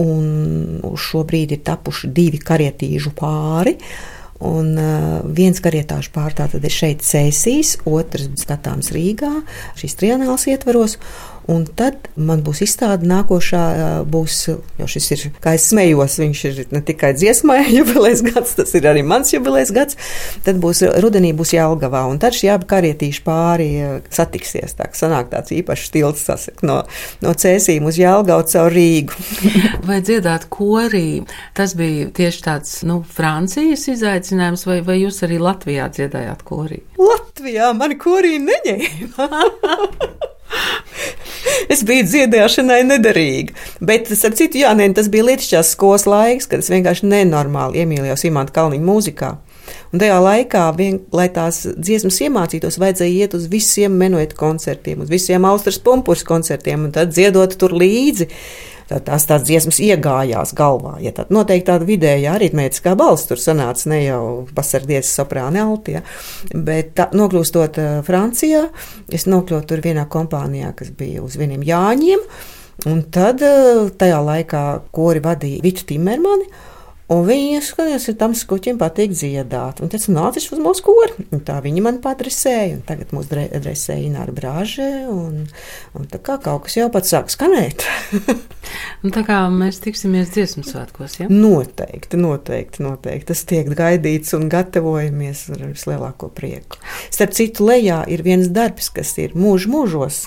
[0.00, 3.76] un uz šo brīdi ir tapuši divi karietīžu pāri.
[4.42, 9.30] Un uh, viens karietāšu pārstāvs ir šeit Cēsīs, otrs skatāms Rīgā,
[9.78, 10.96] šīs trianāls ietvaros.
[11.50, 13.62] Un tad man būs izstāde nākošā,
[14.06, 14.36] būs,
[14.78, 18.86] jo šis ir, kā es smējos, viņš ir ne tikai dziesmai jubilejas gads, tas ir
[18.90, 19.98] arī mans jubilejas gads.
[20.46, 23.68] Tad būs rudenī būs Jālgavā, un tad šie abi karietīši pāri
[24.12, 24.76] satiksies.
[24.78, 26.82] Tā sanāk tāds īpašs tilts sasak, no,
[27.24, 29.18] no Cēsīm uz Jālgavu caur Rīgu.
[29.88, 31.22] vai dziedāt korī,
[31.58, 36.82] tas bija tieši tāds, nu, Francijas izaicinājums, vai, vai jūs arī Latvijā dziedājāt korī?
[37.02, 39.28] Latvijā mani korī neņēma.
[41.72, 43.56] es biju dziedāšanai nederīga.
[43.80, 48.26] Bet, starp citu, jā, ne, tas bija lietišķās skolas laiks, kad es vienkārši nenormāli iemīlējos
[48.28, 49.32] Imants Kalniņa mūzikā.
[49.92, 55.12] Un tajā laikā, vien, lai tās dziesmas iemācītos, vajadzēja iet uz visiem menuetu koncertiem, uz
[55.12, 58.28] visiem austrijas pumpurs koncertiem un tad dziedot tur līdzi
[59.04, 60.96] tās tādas dziesmas iegājās galvā.
[61.02, 64.22] Ja tad noteikti tāda vidēja aritmētiskā balss tur sanāca ne jau
[64.54, 66.02] pasardies soprāni alti, ja,
[66.52, 68.66] bet tā, nokļūstot Francijā,
[69.12, 72.26] es nokļūtu tur vienā kompānijā, kas bija uz vieniem Jāņiem,
[72.90, 73.42] un tad
[73.98, 76.50] tajā laikā kori vadīja Vitu Timermani.
[77.12, 79.82] Un viņi skatījās, ka tam skuķim patīk dziedāt.
[79.84, 81.26] Un tas nācis uz mūsu kori.
[81.44, 82.78] Tā viņi man padresēja.
[82.88, 84.88] Tagad mūs dresēja Ināra Brāžē.
[85.12, 85.42] Un,
[85.98, 87.84] un tā kā kaut kas jau pats sāk skanēt.
[89.04, 91.28] un tā kā mēs tiksimies dziesmu svētkos, ja?
[91.28, 93.28] Noteikti, noteikti, noteikti.
[93.32, 96.80] Tas tiek gaidīts un gatavojamies ar vislielāko prieku.
[97.12, 100.24] Starp citu, lejā ir viens darbs, kas ir mūžu mūžos.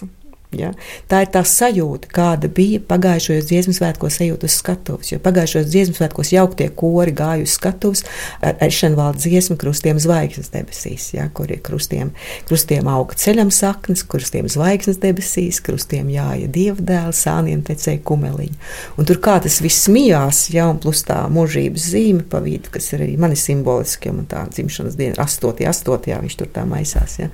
[0.59, 0.71] Ja?
[1.11, 5.11] Tā ir tā sajūta, kāda bija pagājušajos dziesmu svētkos ejot uz skatuves.
[5.13, 8.05] Jo pagājušajos dziesmu svētkos jauktie kori gāja uz skatuves
[8.45, 11.27] ar Ešenvalda dziesmu krustiem zvaigznes debesīs, ja?
[11.35, 12.13] kur ir krustiem,
[12.49, 18.57] krustiem auga ceļam saknes, krustiem zvaigznes debesīs, krustiem jāja dievdēls, sāniem tecēja kumeliņi.
[18.99, 22.91] Un tur kā tas viss mijās, ja, un plus tā mūžības zīme pa vidu, kas
[22.93, 25.55] ir arī mani simboliski, jo man tā dzimšanas diena 8.
[25.71, 26.19] 8.
[26.25, 27.19] viņš tur tā maisās.
[27.21, 27.31] Ja?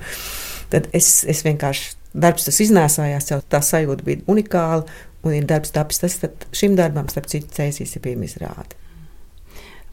[0.72, 4.86] Tad es, es vienkārši darbs tas iznēsājās, jau tā sajūta bija unikāla.
[5.22, 6.16] Un ir darbs tapis tas,
[6.56, 8.74] šim darbam, starp citu, cēsīs ir pirmā izrāde.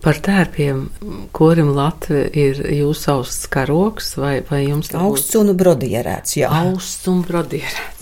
[0.02, 0.86] Par tērpiem,
[1.36, 5.04] kurim Latvija ir jūsu austs karoks vai, vai jums tā?
[5.04, 6.50] Austs un brodierēts, jā.
[6.64, 8.00] Austs un brodierēts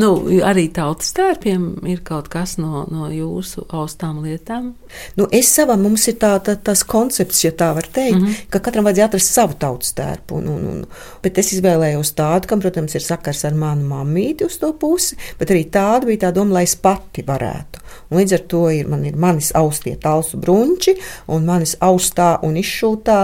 [0.00, 0.10] nu,
[0.44, 4.72] arī tautas tērpiem ir kaut kas no, no jūsu austām lietām.
[5.16, 8.50] Nu, es savam mums ir tā, tā, tas koncepts, ja tā var teikt, mm -hmm.
[8.50, 10.34] ka katram vajadzēja atrast savu tautas tērpu.
[10.38, 10.86] Un, un, un,
[11.22, 15.50] bet es izvēlējos tādu, kam, protams, ir sakars ar manu mammīti uz to pusi, bet
[15.50, 17.78] arī tāda bija tā doma, lai es pati varētu.
[18.10, 20.94] Un līdz ar to ir, man ir manis austie talsu brunči
[21.28, 23.18] un manis austā un izšūtā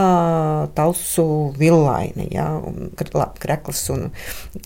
[0.76, 1.26] talsu
[1.58, 2.90] villaini, ja, un
[3.40, 4.10] kreklas un,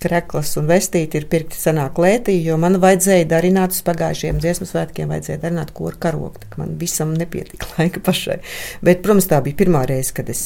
[0.03, 5.13] kreklas un vestīti ir pirkti senā klētī, jo man vajadzēja darināt uz pagājušiem dziesmu svētkiem,
[5.13, 6.43] vajadzēja darināt koru karogu.
[6.59, 8.41] Man visam nepietika laika pašai.
[8.83, 10.43] Bet, protams, tā bija pirmā reize, kad es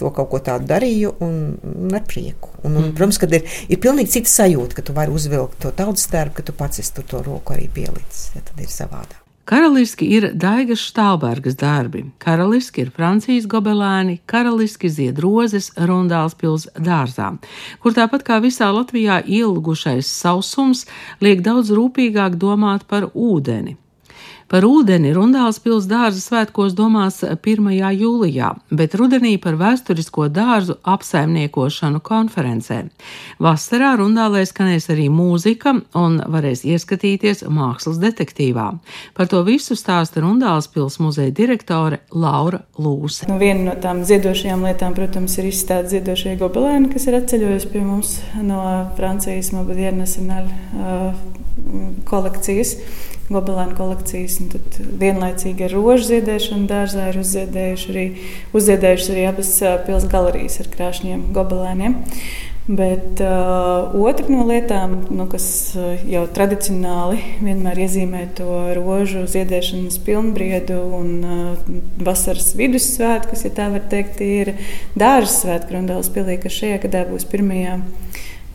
[0.00, 2.54] to kaut ko tādu darīju un ar prieku.
[2.62, 2.92] Un, un, mm.
[2.96, 6.46] Protams, ka ir, ir pilnīgi cita sajūta, ka tu vari uzvilkt to tautas stērpu, ka
[6.48, 8.30] tu pats esi to roku arī pielicis.
[8.36, 9.18] Ja, tad ir savādāk.
[9.50, 17.32] Karaliski ir Daigas Štālbergas darbi, karaliski ir Francijas gobelēni, karaliski ziedrozes Rundāls pils dārzā,
[17.82, 20.84] kur tāpat kā visā Latvijā ilgušais sausums
[21.18, 23.74] liek daudz rūpīgāk domāt par ūdeni.
[24.50, 27.68] Par ūdeni Rundāls pils dārza svētkos domās 1.
[27.94, 32.80] jūlijā, bet rudenī par vēsturisko dārzu apsaimniekošanu konferencē.
[33.38, 38.64] Vasarā Rundālē skanēs arī mūzika un varēs ieskatīties mākslas detektīvā.
[39.14, 43.30] Par to visu stāsta Rundāls pils muzeja direktore Laura Lūse.
[43.30, 47.84] Nu, viena no tām ziedošajām lietām, protams, ir izstāde ziedošie gobelēni, kas ir atceļojusi pie
[47.86, 48.66] mums no
[48.98, 51.14] Francijas Mobadier Nacionāla uh,
[52.10, 52.74] kolekcijas
[53.30, 54.38] gobelēnu kolekcijas.
[54.52, 58.06] Tad vienlaicīgi ar rožu ziedēšanu dārzā ir uzziedējuši arī,
[58.56, 61.98] uzziedējuši arī abas pilsētas galerijas ar krāšņiem gobelēniem.
[62.70, 65.46] Bet uh, otra no lietām, nu, kas
[66.06, 71.72] jau tradicionāli vienmēr iezīmē to rožu ziedēšanas pilnbriedu un uh,
[72.06, 74.52] vasaras vidussvētkus, ja tā var teikt, ir
[74.94, 77.80] dārza svētki Rundāls pilī, kas šajā gadā būs pirmajā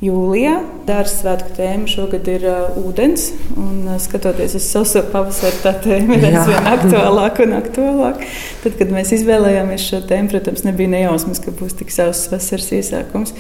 [0.04, 0.56] jūlijā.
[0.88, 3.30] Dārza svētku tēma šogad ir uh, ūdens.
[3.56, 8.28] Un, uh, skatoties uz savu pavasaru, tā tēma ir aizvien aktuālāka un aktuālāka.
[8.64, 13.36] Tad, kad mēs izvēlējāmies šo tēmu, protams, nebija nejausmas, ka būs tik savs vasaras iesākums.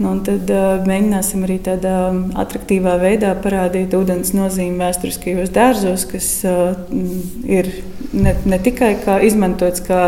[0.00, 1.94] Nu, tad uh, mēģināsim arī tādā
[2.40, 6.72] attraktīvā veidā parādīt ūdens nozīmi vēsturiskajos dārzos, kas uh,
[7.44, 7.68] ir
[8.16, 10.00] ne, ne tikai kā izmantots kā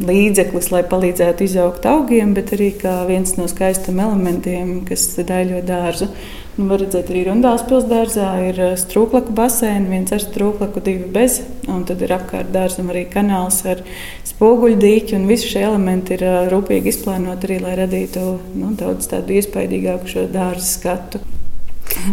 [0.00, 6.08] līdzeklis, lai palīdzētu izaugt augiem, bet arī kā viens no skaistiem elementiem, kas daļo dārzu.
[6.56, 11.38] Nu, var redzēt, arī Rundāls pilsdārzā ir eh, strūklaku basēni, viens ar strūklaku, divi bez,
[11.64, 13.80] un tad ir apkārt dārzam arī kanāls ar
[14.28, 19.08] spoguļu dīķi, un visi šie elementi ir eh, rūpīgi izplānoti arī, lai radītu nu, daudz
[19.12, 21.24] tādu iespaidīgāku šo dārza skatu.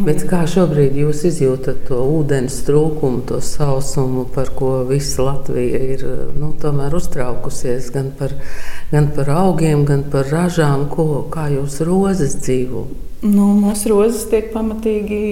[0.06, 6.04] Bet kā šobrīd jūs izjūtat to ūdens trūkumu, to sausumu, par ko visa Latvija ir
[6.38, 6.52] nu,
[7.00, 7.90] uztraukusies?
[7.96, 8.36] Gan par,
[8.92, 12.86] gan par augiem, gan par ražām, ko, kā jūs rozes dzīvo?
[13.20, 15.24] Nu, mūsu rozes tiek pamatīgi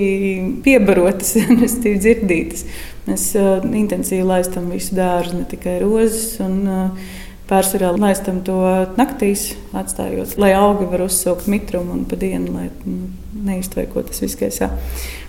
[0.66, 2.66] piebarotas, nestīvi dzirdītas.
[3.08, 6.36] Mēs uh, intensīvi laistam visu dārzu, ne tikai rozes.
[6.44, 7.16] Un, uh,
[7.48, 8.58] Pārsvarā laistam to
[9.00, 13.06] naktīs, atstājot, lai augi var uzsaukt mitrumu un pa dienu, lai nu,
[13.48, 14.70] neiztver, ko tas viss gaisā.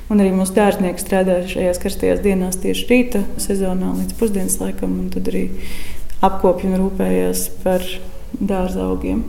[0.09, 5.11] Un arī mūsu dārznieki strādā šajās karstajās dienās tieši rīta sezonā līdz pusdienas laikam, un
[5.13, 5.49] tad arī
[6.25, 7.85] apkopja un rūpējās par
[8.41, 9.27] dārza augiem.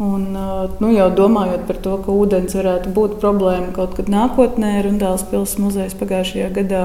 [0.00, 0.22] Un,
[0.80, 5.60] nu, jau domājot par to, ka ūdens varētu būt problēma kaut kad nākotnē, Rundāls pilsētas
[5.60, 6.84] muzejs pagājušajā gadā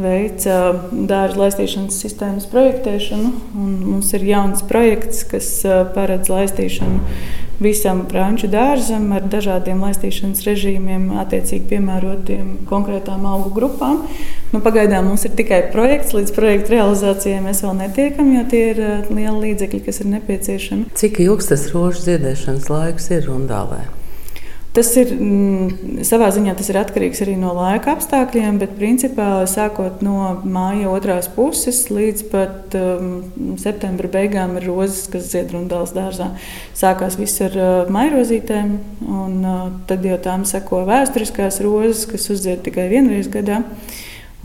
[0.00, 0.58] veica
[0.92, 3.32] dārza laistīšanas sistēmas projektēšanu.
[3.56, 5.48] Mums ir jauns projekts, kas
[5.96, 7.00] paredz laistīšanu
[7.60, 14.02] visam franču dārzam ar dažādiem laistīšanas režīmiem, attiecīgi piemērotiem konkrētām augu grupām.
[14.54, 18.82] Nu, pagaidām mums ir tikai projekts, līdz projekta realizācijai mēs vēl netiekam, jo tie ir
[19.12, 20.90] lieli līdzekļi, kas ir nepieciešami.
[20.96, 23.99] Cik ilgs tas rožu ziedēšanas laiks ir Rundālē?
[24.70, 29.98] Tas ir mm, savā ziņā tas ir atkarīgs arī no laika apstākļiem, bet principā sākot
[30.06, 36.28] no māja otrās puses līdz pat um, septembra beigām ir rozes, kas zied Rundāls dārzā.
[36.78, 38.76] Sākās viss ar uh, mairozītēm,
[39.10, 43.64] un uh, tad jau tām seko vēsturiskās rozes, kas uzzied tikai vienreiz gadā.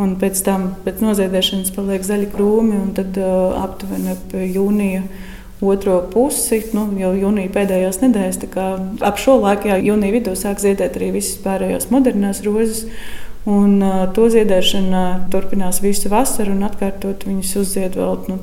[0.02, 5.06] Un pēc tam, pēc noziedēšanas, paliek zaļi krūmi, un tad uh, aptuveni ap jūniju
[5.62, 8.42] otro pusi, nu, jau jūnija pēdējās nedēļas.
[9.06, 12.86] Ap šo laiku, jā, jūnija vidū sāk ziedēt arī visas pārējās modernās rozes.
[13.46, 18.16] Un, uh, to ziedēšana turpinās visu vasaru, un atkārtot viņus uzzied vēl.
[18.26, 18.40] Nu,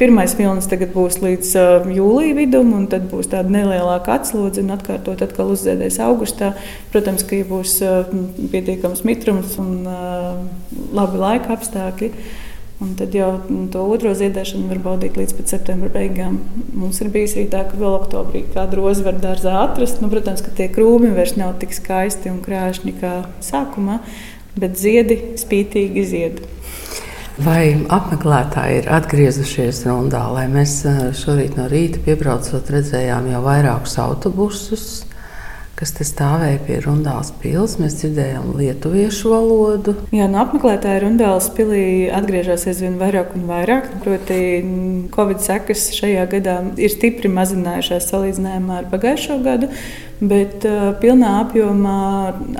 [0.00, 4.74] pirmais vilnis tagad būs līdz uh, jūlija vidum, un tad būs tāda nelielāka atslodze, un
[4.74, 6.50] atkārtot atkal uzziedēs augustā.
[6.90, 8.10] Protams, ka ja būs uh,
[8.50, 10.34] pietiekams mitrums un uh,
[10.98, 12.10] labi laika apstākļi.
[12.84, 13.30] Un tad jau
[13.72, 16.36] to otro ziedēšanu var baudīt līdz septembra beigām.
[16.76, 20.02] Mums ir bijis arī tā, ka vēl oktobrī kādu rozi var dārzā atrast.
[20.02, 23.14] Nu, protams, ka tie krūmi vairs nav tik skaisti un krāšņi kā
[23.44, 24.02] sākumā,
[24.60, 26.44] bet ziedi spītīgi zied.
[27.40, 33.96] Vai apmeklētāji ir atgriezušies rundā, lai mēs eh, šorīt no rīta piebraucot redzējām jau vairākus
[34.04, 34.84] autobusus?
[35.78, 37.78] Kas te stāvēja pie Rundāls pilsētas.
[37.80, 39.94] Mēs dzirdējām lietuviešu valodu.
[40.14, 43.90] Jā, no apmeklētāja Rundāls pilī atgriežas aizvien vairāk un vairāk.
[44.04, 44.38] Proti,
[45.14, 49.70] Covid sekas šajā gadā ir stipri mazinājušās salīdzinājumā ar pagājušo gadu.
[50.24, 51.98] Bet uh, pilnā apjomā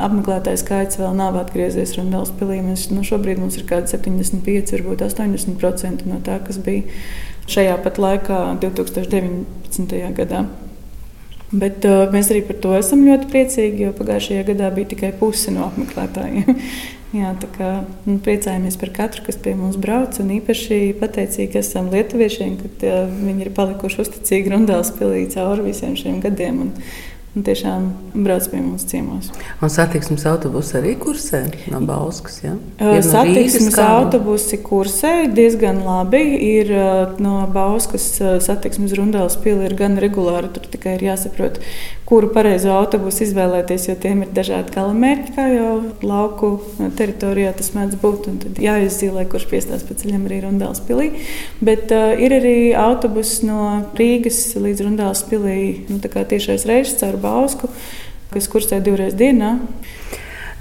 [0.03, 2.59] apmeklētāju skaits vēl nav atgriezies Rundāls pilī.
[2.67, 6.85] Mēs, nu, šobrīd mums ir kaut kādi 75, varbūt 80% no tā, kas bija
[7.51, 9.99] šajā pat laikā, 2019.
[10.19, 10.45] gadā.
[11.53, 15.53] Bet uh, mēs arī par to esam ļoti priecīgi, jo pagājušajā gadā bija tikai puse
[15.55, 16.55] no apmeklētājiem.
[17.15, 17.69] Jā, tā kā
[18.09, 20.17] nu, priecājamies par katru, kas pie mums brauc.
[20.19, 25.95] Un īpaši pateicīgi esam lietuviešiem, ka uh, viņi ir palikuši uzticīgi Rundāls pilī cauri visiem
[26.01, 26.65] šiem gadiem.
[26.65, 26.73] Un,
[27.35, 29.31] un tiešām brauc pie mums ciemos.
[29.59, 32.39] Un satiksmes autobusi arī kursē no Bauskas?
[32.45, 32.55] Ja?
[32.79, 36.23] Uh, satiksmes autobusi kursē diezgan labi.
[36.45, 36.71] Ir
[37.23, 38.07] no Bauskas
[38.45, 41.59] satiksmes rundāls pili ir gan regulāri, tur tikai ir jāsaprot,
[42.07, 45.75] kuru pareizo autobusu izvēlēties, jo tiem ir dažādi galamērķi, kā jau
[46.05, 46.53] lauku
[46.99, 48.31] teritorijā tas mēdz būt.
[48.45, 51.11] Tad jāizzīmē, kurš piestās pa ceļam arī rundāls pilī.
[51.65, 55.59] Bet uh, ir arī autobus no Rīgas līdz rundāls pilī,
[55.91, 57.73] nu, tiešais reizes caur Bausku,
[58.35, 59.57] kas kursē divreiz dienā.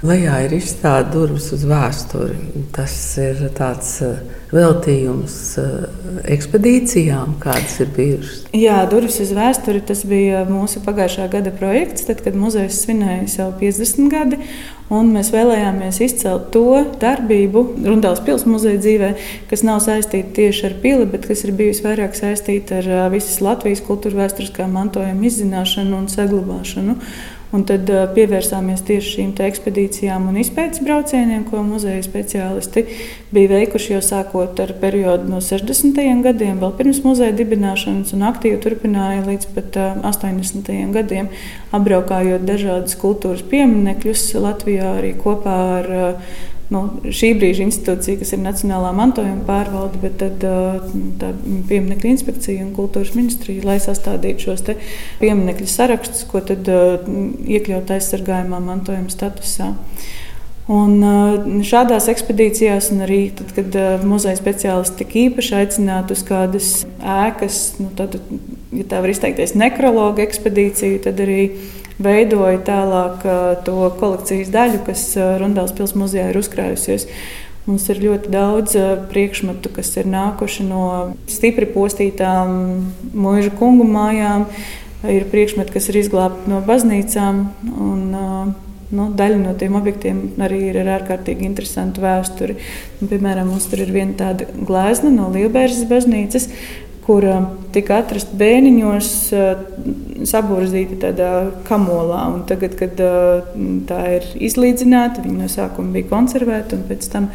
[0.04, 2.36] Lejā ir izstāde durvis uz vēsturi.
[2.74, 2.92] Tas
[3.22, 4.18] ir tāds eh,
[4.52, 5.86] veltījums eh,
[6.30, 8.44] ekspedīcijām, kādas ir bijušas.
[8.56, 13.54] Jā, durvis uz vēsturi tas bija mūsu pagājušā gada projekts, tad, kad muzejs svinēja savu
[13.60, 14.40] 50 gadi.
[14.94, 19.08] Mēs vēlējāmies izcelt to darbību Runālas pilsētas muzeja dzīvē,
[19.50, 23.82] kas nav saistīta tieši ar pili, bet kas ir bijusi vairāk saistīta ar visas Latvijas
[23.86, 26.98] kultūra vēsturiskā mantojuma izzināšanu un saglabāšanu.
[27.54, 32.82] Un tad uh, pievērsāmies tieši šīm ekspedīcijām un izpētes braucieniem, ko muzeja speciālisti
[33.34, 36.00] bija veikuši jau sākot ar periodu no 60.
[36.24, 40.72] gadiem, vēl pirms muzeja dibināšanas, un aktīvi turpināja līdz pat uh, 80.
[40.96, 41.30] gadiem,
[41.76, 46.34] apbraukājot dažādas kultūras pieminekļus Latvijā arī kopā ar uh,
[46.74, 46.82] nu,
[47.14, 50.42] šī brīža institūcija, kas ir Nacionālā mantojuma pārvalde, bet tad
[51.20, 51.30] tā
[51.70, 54.66] pieminiektu inspekcija un kultūras ministrija, lai sastādītu šos
[55.22, 59.72] pieminiektu sarakstus, ko tad iekļaut aizsargājumā mantojuma statusā.
[60.74, 63.74] Un šādās ekspedīcijās, un arī tad, kad
[64.08, 66.68] muzeja speciālisti tika īpaši aicināti uz kādas
[67.04, 68.16] ēkas, nu, tad,
[68.72, 71.42] ja tā var izteikties, nekrologa ekspedīciju, tad arī
[72.02, 73.24] veidoja tālāk
[73.66, 75.06] to kolekcijas daļu, kas
[75.40, 77.08] Rundāls pilsētas muzejā ir uzkrājusies.
[77.64, 78.74] Mums ir ļoti daudz
[79.08, 80.84] priekšmetu, kas ir nākuši no
[81.30, 82.58] stipri postītām
[83.16, 84.44] mūža kungu mājām.
[85.08, 87.40] Ir priekšmeti, kas ir izglābti no baznīcām.
[87.72, 88.04] Un,
[88.94, 92.58] nu, daļa no tiem objektiem arī ir ar ārkārtīgi interesantu vēsturi.
[93.00, 96.50] Un, piemēram, mums tur ir viena tāda glezna no Lielbērzes baznīcas,
[97.04, 97.26] kur
[97.74, 99.10] tika atrasta bēniņos,
[100.30, 101.32] sabūrzīta tādā
[101.68, 102.22] kamolā.
[102.32, 102.96] Un tagad, kad
[103.88, 107.28] tā ir izlīdzināta, viņa no sākuma bija konservēta un pēc tam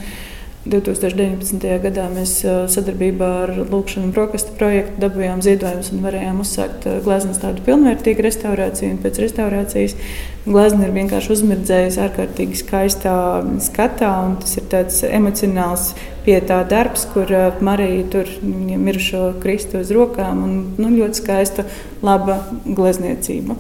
[0.68, 1.62] 2019.
[1.80, 8.26] gadā mēs sadarbībā ar Lūkšanu brokastu projektu dabūjām ziedojumus un varējām uzsākt gleznas tādu pilnvērtīgu
[8.26, 8.90] restaurāciju.
[8.92, 9.96] Un pēc restaurācijas
[10.44, 13.16] glezna ir vienkārši uzmirdzējusi ārkārtīgi skaistā
[13.70, 15.94] skatā, un tas ir tāds emocionāls
[16.28, 17.32] pie tā darbs, kur
[17.64, 21.70] Marija tur mirušo Kristu uz rokām un nu, ļoti skaista,
[22.04, 23.56] laba glezniecība.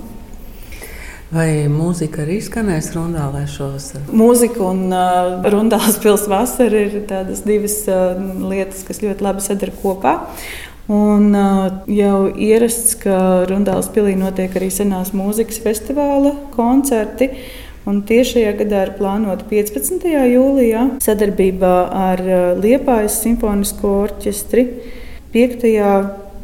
[1.29, 4.07] Vai mūzika arī skanēs rundālē šovasar?
[4.17, 8.17] Mūzika un uh, rundāls pilsētas vasara ir tādas divas uh,
[8.49, 10.15] lietas, kas ļoti labi sadara kopā.
[10.89, 17.29] Un uh, jau ierasts, ka Rundāls pilī notiek arī senās mūzikas festivāla koncerti.
[17.85, 20.09] Un tieši šajā gadā ir plānota 15.
[20.33, 21.75] jūlijā sadarbībā
[22.09, 22.25] ar
[22.57, 24.65] Liepājas simfonisko orķestri
[25.33, 25.69] 5.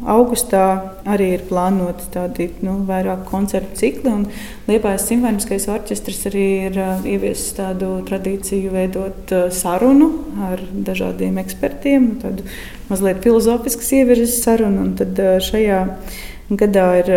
[0.04, 0.64] Augustā
[1.08, 4.12] arī ir plānoti tādi nu, vairāk koncertu cikli.
[4.68, 10.10] Liepājas simfoniskais orķestris arī ir uh, ieviesis tādu tradīciju veidot uh, sarunu
[10.50, 12.44] ar dažādiem ekspertiem, tādu
[12.90, 14.84] mazliet filozofiskas ievirzes sarunu.
[14.84, 15.82] Un tad uh, šajā
[16.46, 17.08] gadā ir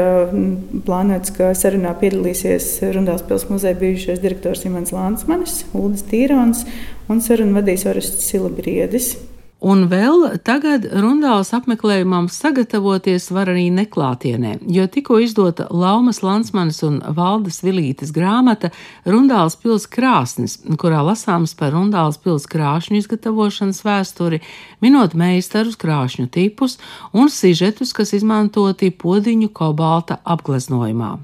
[0.88, 6.64] plānots, ka sarunā piedalīsies Rundāls pilsētas muzeja bijušais direktors Imants Lansmanis, Uldis Tīrons
[7.12, 9.18] un sarunu vadīs Orests Silabriedis.
[9.60, 17.01] Un vēl tagad rundāls apmeklējumam sagatavoties var arī neklātienē, jo tikko izdota Laumas Lansmanas un
[17.03, 18.70] Valdes Vilītes grāmata
[19.03, 24.39] Rundāls pils krāsnis, kurā lasāms par Rundāls pils krāšņu izgatavošanas vēsturi,
[24.80, 26.78] minot meistarus krāšņu tipus
[27.12, 31.18] un sižetus, kas izmantoti podiņu kobalta apgleznojumā.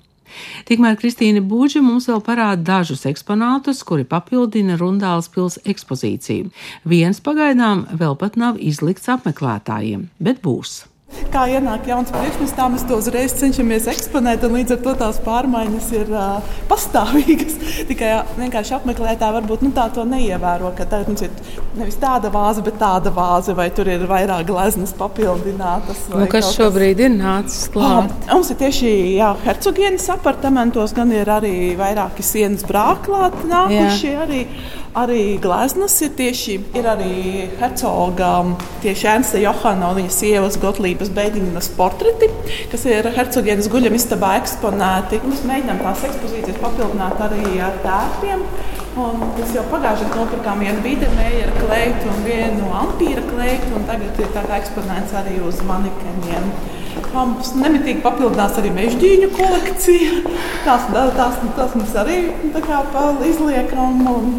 [0.70, 6.52] Tikmēr Kristīna Būģa mums vēl parāda dažus eksponātus, kuri papildina Rundāls pils ekspozīciju.
[6.86, 10.84] Viens pagaidām vēl pat nav izlikts apmeklētājiem, bet būs.
[11.36, 14.46] Kā ienāk jauns priekšmets, tā mēs to uzreiz cenšamies eksponēt.
[14.50, 17.58] Līdz ar to tās pārmaiņas ir uh, pastāvīgas.
[17.90, 20.72] Tikai vienkārši apmeklētāji varbūt nu, tā to neievēro.
[20.78, 21.34] Ka tā mums ir
[21.78, 26.08] nevis tāda vāze, bet tāda vāze, vai tur ir vairāk gleznas papildinātas.
[26.10, 28.10] Nu, kas šobrīd ir nācis klāt?
[28.26, 34.10] Ah, mums ir tieši jā, hercogienes apartamentos, gan ir arī vairāki sienas brāklāti nākuši.
[34.16, 34.26] Jā.
[34.26, 34.42] Arī,
[34.96, 37.14] arī gleznas ir tieši ir arī
[37.60, 38.34] hercoga,
[38.82, 40.95] tieši Ernsta Johana un viņa sievas Gotlība.
[40.96, 42.30] Hercogības Beidiņas portreti,
[42.72, 45.20] kas ir hercogienes guļam istabā eksponēti.
[45.28, 48.46] Mēs mēģinām tās ekspozīcijas papildināt arī ar tērpiem.
[48.96, 54.22] Un mēs jau pagājušajā gadā nopirkām vienu Bīdermeja kleitu un vienu ampīra kleitu, un tagad
[54.24, 56.48] ir tā kā eksponēts arī uz manekeniem.
[57.12, 60.22] Mums nemitīgi papildinās arī mežģīņu kolekcija.
[60.64, 60.88] Tās,
[61.20, 62.22] tās, tās mums arī
[62.56, 62.80] kā,
[63.28, 64.00] izliekam.
[64.16, 64.32] Un,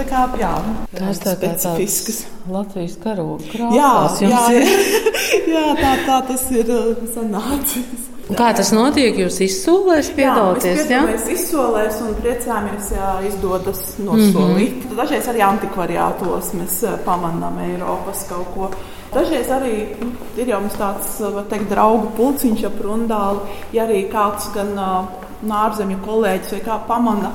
[0.00, 0.52] tā kā, jā,
[0.94, 2.22] tās tā specifiskas.
[2.50, 4.22] Latvijas karoga krāsās.
[4.24, 4.62] Jā, jā,
[5.54, 8.06] jā, tā, tā tas ir uh, sanācis.
[8.30, 9.16] Kā tas notiek?
[9.18, 10.84] Jūs izsolēs piedalāties?
[10.86, 14.76] Jā, mēs izsolēs un priecājamies, ja izdodas nosolīt.
[14.76, 14.96] Mm -hmm.
[15.00, 18.70] Dažreiz arī antikvariātos mēs uh, pamanām Eiropas kaut ko.
[19.14, 21.18] Dažreiz arī nu, ir jau tāds
[21.50, 23.40] teikt, draugu pulciņš ap rundāli,
[23.72, 25.04] ja arī kāds gan uh,
[25.48, 27.32] ārzemju kolēģis vai kā pamana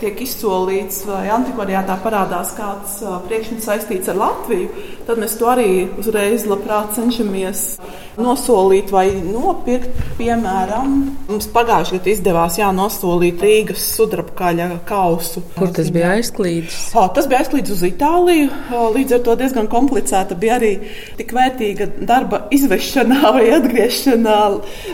[0.00, 2.98] tiek izsolīts vai antikvariātā parādās kāds
[3.28, 4.68] priekšmets saistīts ar Latviju,
[5.08, 7.64] tad mēs to arī uzreiz labprāt cenšamies
[8.18, 10.06] nosolīt vai nopirkt.
[10.18, 10.94] Piemēram,
[11.28, 15.44] mums pagājušajā gadā izdevās jā, nosolīt Rīgas sudrabkaļa kausu.
[15.56, 16.78] Kur tas bija aizklīdis?
[16.98, 18.48] O, tas bija aizklīdis uz Itāliju.
[18.96, 20.72] Līdz ar to diezgan komplicēta bija arī
[21.18, 24.38] tik vērtīga darba izvešanā vai atgriešanā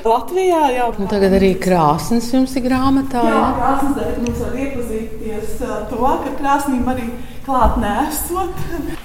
[0.04, 0.64] Latvijā.
[0.76, 0.90] Jā.
[0.98, 3.24] Nu, tagad arī krāsnes jums ir grāmatā.
[3.30, 7.08] Jā, krāsnes mums arī iepazīties to, ka krāsnīm arī
[7.46, 9.00] klāt nesot.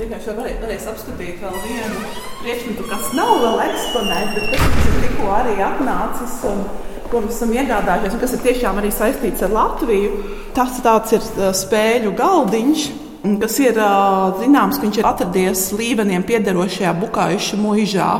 [0.00, 1.98] Vienkārši varēs, varēs apskatīt vēl vienu
[2.40, 6.38] priekšmetu, kas nav vēl eksponēts, bet kas ir tikko arī atnācis.
[6.48, 6.62] Un,
[7.10, 10.22] ko mēs esam iegādājušies, un kas ir tiešām arī saistīts ar Latviju.
[10.56, 10.80] Tas
[11.12, 11.26] ir
[11.58, 12.86] spēļu galdiņš,
[13.42, 13.80] kas ir
[14.40, 18.10] zināms, ka viņš ir atradies līveniem piederošajā bukājuša mūžā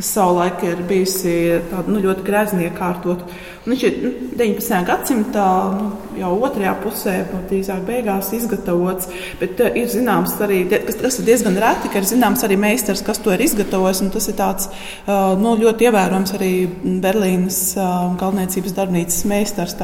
[0.00, 1.32] kas savulaik ir bijusi
[1.70, 3.24] tāda, nu, ļoti grezni iekārtot.
[3.60, 4.78] Un viņš ir nu, 19.
[4.88, 5.44] gadsimta
[5.74, 7.16] nu, jau otrajā pusē,
[7.50, 9.10] drīzāk beigās izgatavots.
[9.40, 13.04] Bet uh, ir zināms arī, kas, kas ir diezgan reti, ka ir zināms arī meistars,
[13.04, 14.00] kas to ir izgatavojis.
[14.14, 16.52] Tas ir tāds uh, nu, ļoti ievērojams arī
[17.04, 19.76] Berlīnas uh, galvniecības darbnīcas meistars.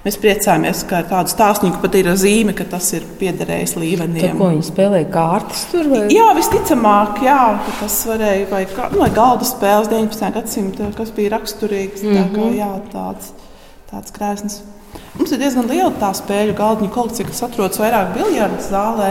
[0.00, 4.38] Mēs priecājamies, ka tādu stāstnieku pat ir zīme, ka tas ir piederējis līveniem.
[4.38, 5.90] Ko viņi spēlēja kārtas tur?
[5.92, 6.06] Vai?
[6.14, 7.42] Jā, visticamāk, jā,
[7.82, 8.62] tas varēja vai,
[8.94, 10.32] nu, vai galda spēles 19.
[10.38, 12.00] gadsimta, kas bija raksturīgs.
[12.00, 12.16] Mm -hmm.
[12.16, 12.56] tā kā, mhm.
[12.56, 13.32] jā, tāds,
[13.92, 14.62] tāds krēsls.
[15.18, 19.10] Mums ir diezgan liela tā spēļu galdiņu kolekcija, kas atrodas vairāk biljardu zālē.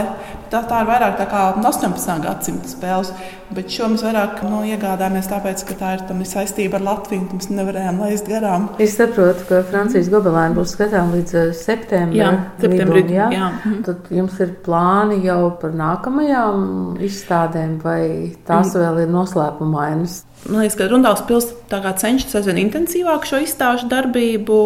[0.50, 2.20] Tā, tā ir vairāk tā kā 18.
[2.24, 3.12] gadsimta spēles,
[3.54, 7.50] bet šo mēs vairāk nu, iegādājāmies tāpēc, ka tā ir, ir saistība ar Latviju, mēs
[7.52, 8.68] nevarējām laist garām.
[8.82, 12.20] Es saprotu, ka Francijas gobelēna būs skatām līdz eh, septembrim.
[12.20, 12.32] Jā,
[12.62, 13.04] septembrī.
[13.16, 13.28] Jā?
[13.34, 13.50] jā.
[13.58, 13.82] Mhm.
[13.88, 18.02] Tad jums ir plāni jau par nākamajām izstādēm, vai
[18.48, 18.82] tās mm.
[18.84, 20.20] vēl ir noslēpumainas?
[20.48, 24.56] Man liekas, ka Rundāls pilsēta cenšas aizvien intensīvāk šo izstāžu darbību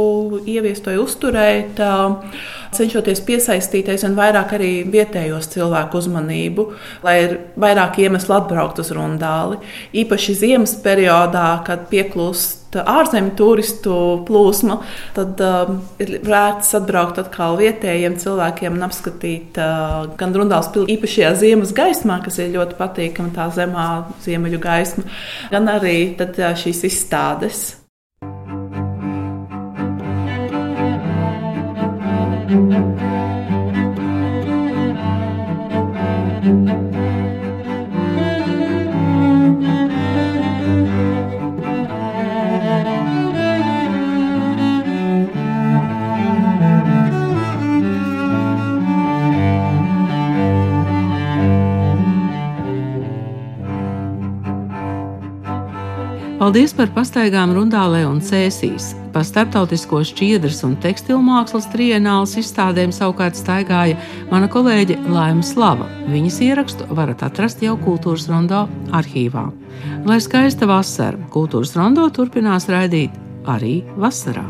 [0.47, 1.81] ieviest vai uzturēt,
[2.79, 6.69] cenšoties piesaistīt aizvien vairāk arī vietējos cilvēku uzmanību,
[7.03, 9.61] lai ir vairāk iemeslu atbraukt uz Rundāli.
[9.97, 13.97] Īpaši ziemas periodā, kad pieklūst ārzemju turistu
[14.27, 14.81] plūsma,
[15.15, 21.31] tad uh, ir vērts atbraukt atkal vietējiem cilvēkiem un apskatīt uh, gan Rundāls pilsētu īpašajā
[21.41, 23.87] ziemas gaismā, kas ir ļoti patīkama, tā zemā
[24.25, 25.07] ziemeļu gaisma,
[25.53, 27.65] gan arī tad, uh, šīs izstādes.
[36.45, 36.94] thank you
[56.45, 58.91] Paldies par pastaigām Rundālē un Cēsīs.
[59.15, 63.97] Pa starptautisko šķiedras un tekstilmākslas trienāls izstādēm savukārt staigāja
[64.29, 65.87] mana kolēģe Laima Slava.
[66.05, 69.47] Viņas ierakstu varat atrast jau Kultūras Rondo arhīvā.
[70.05, 73.17] Lai skaista vasara, Kultūras Rondo turpinās raidīt
[73.49, 74.45] arī vasarā.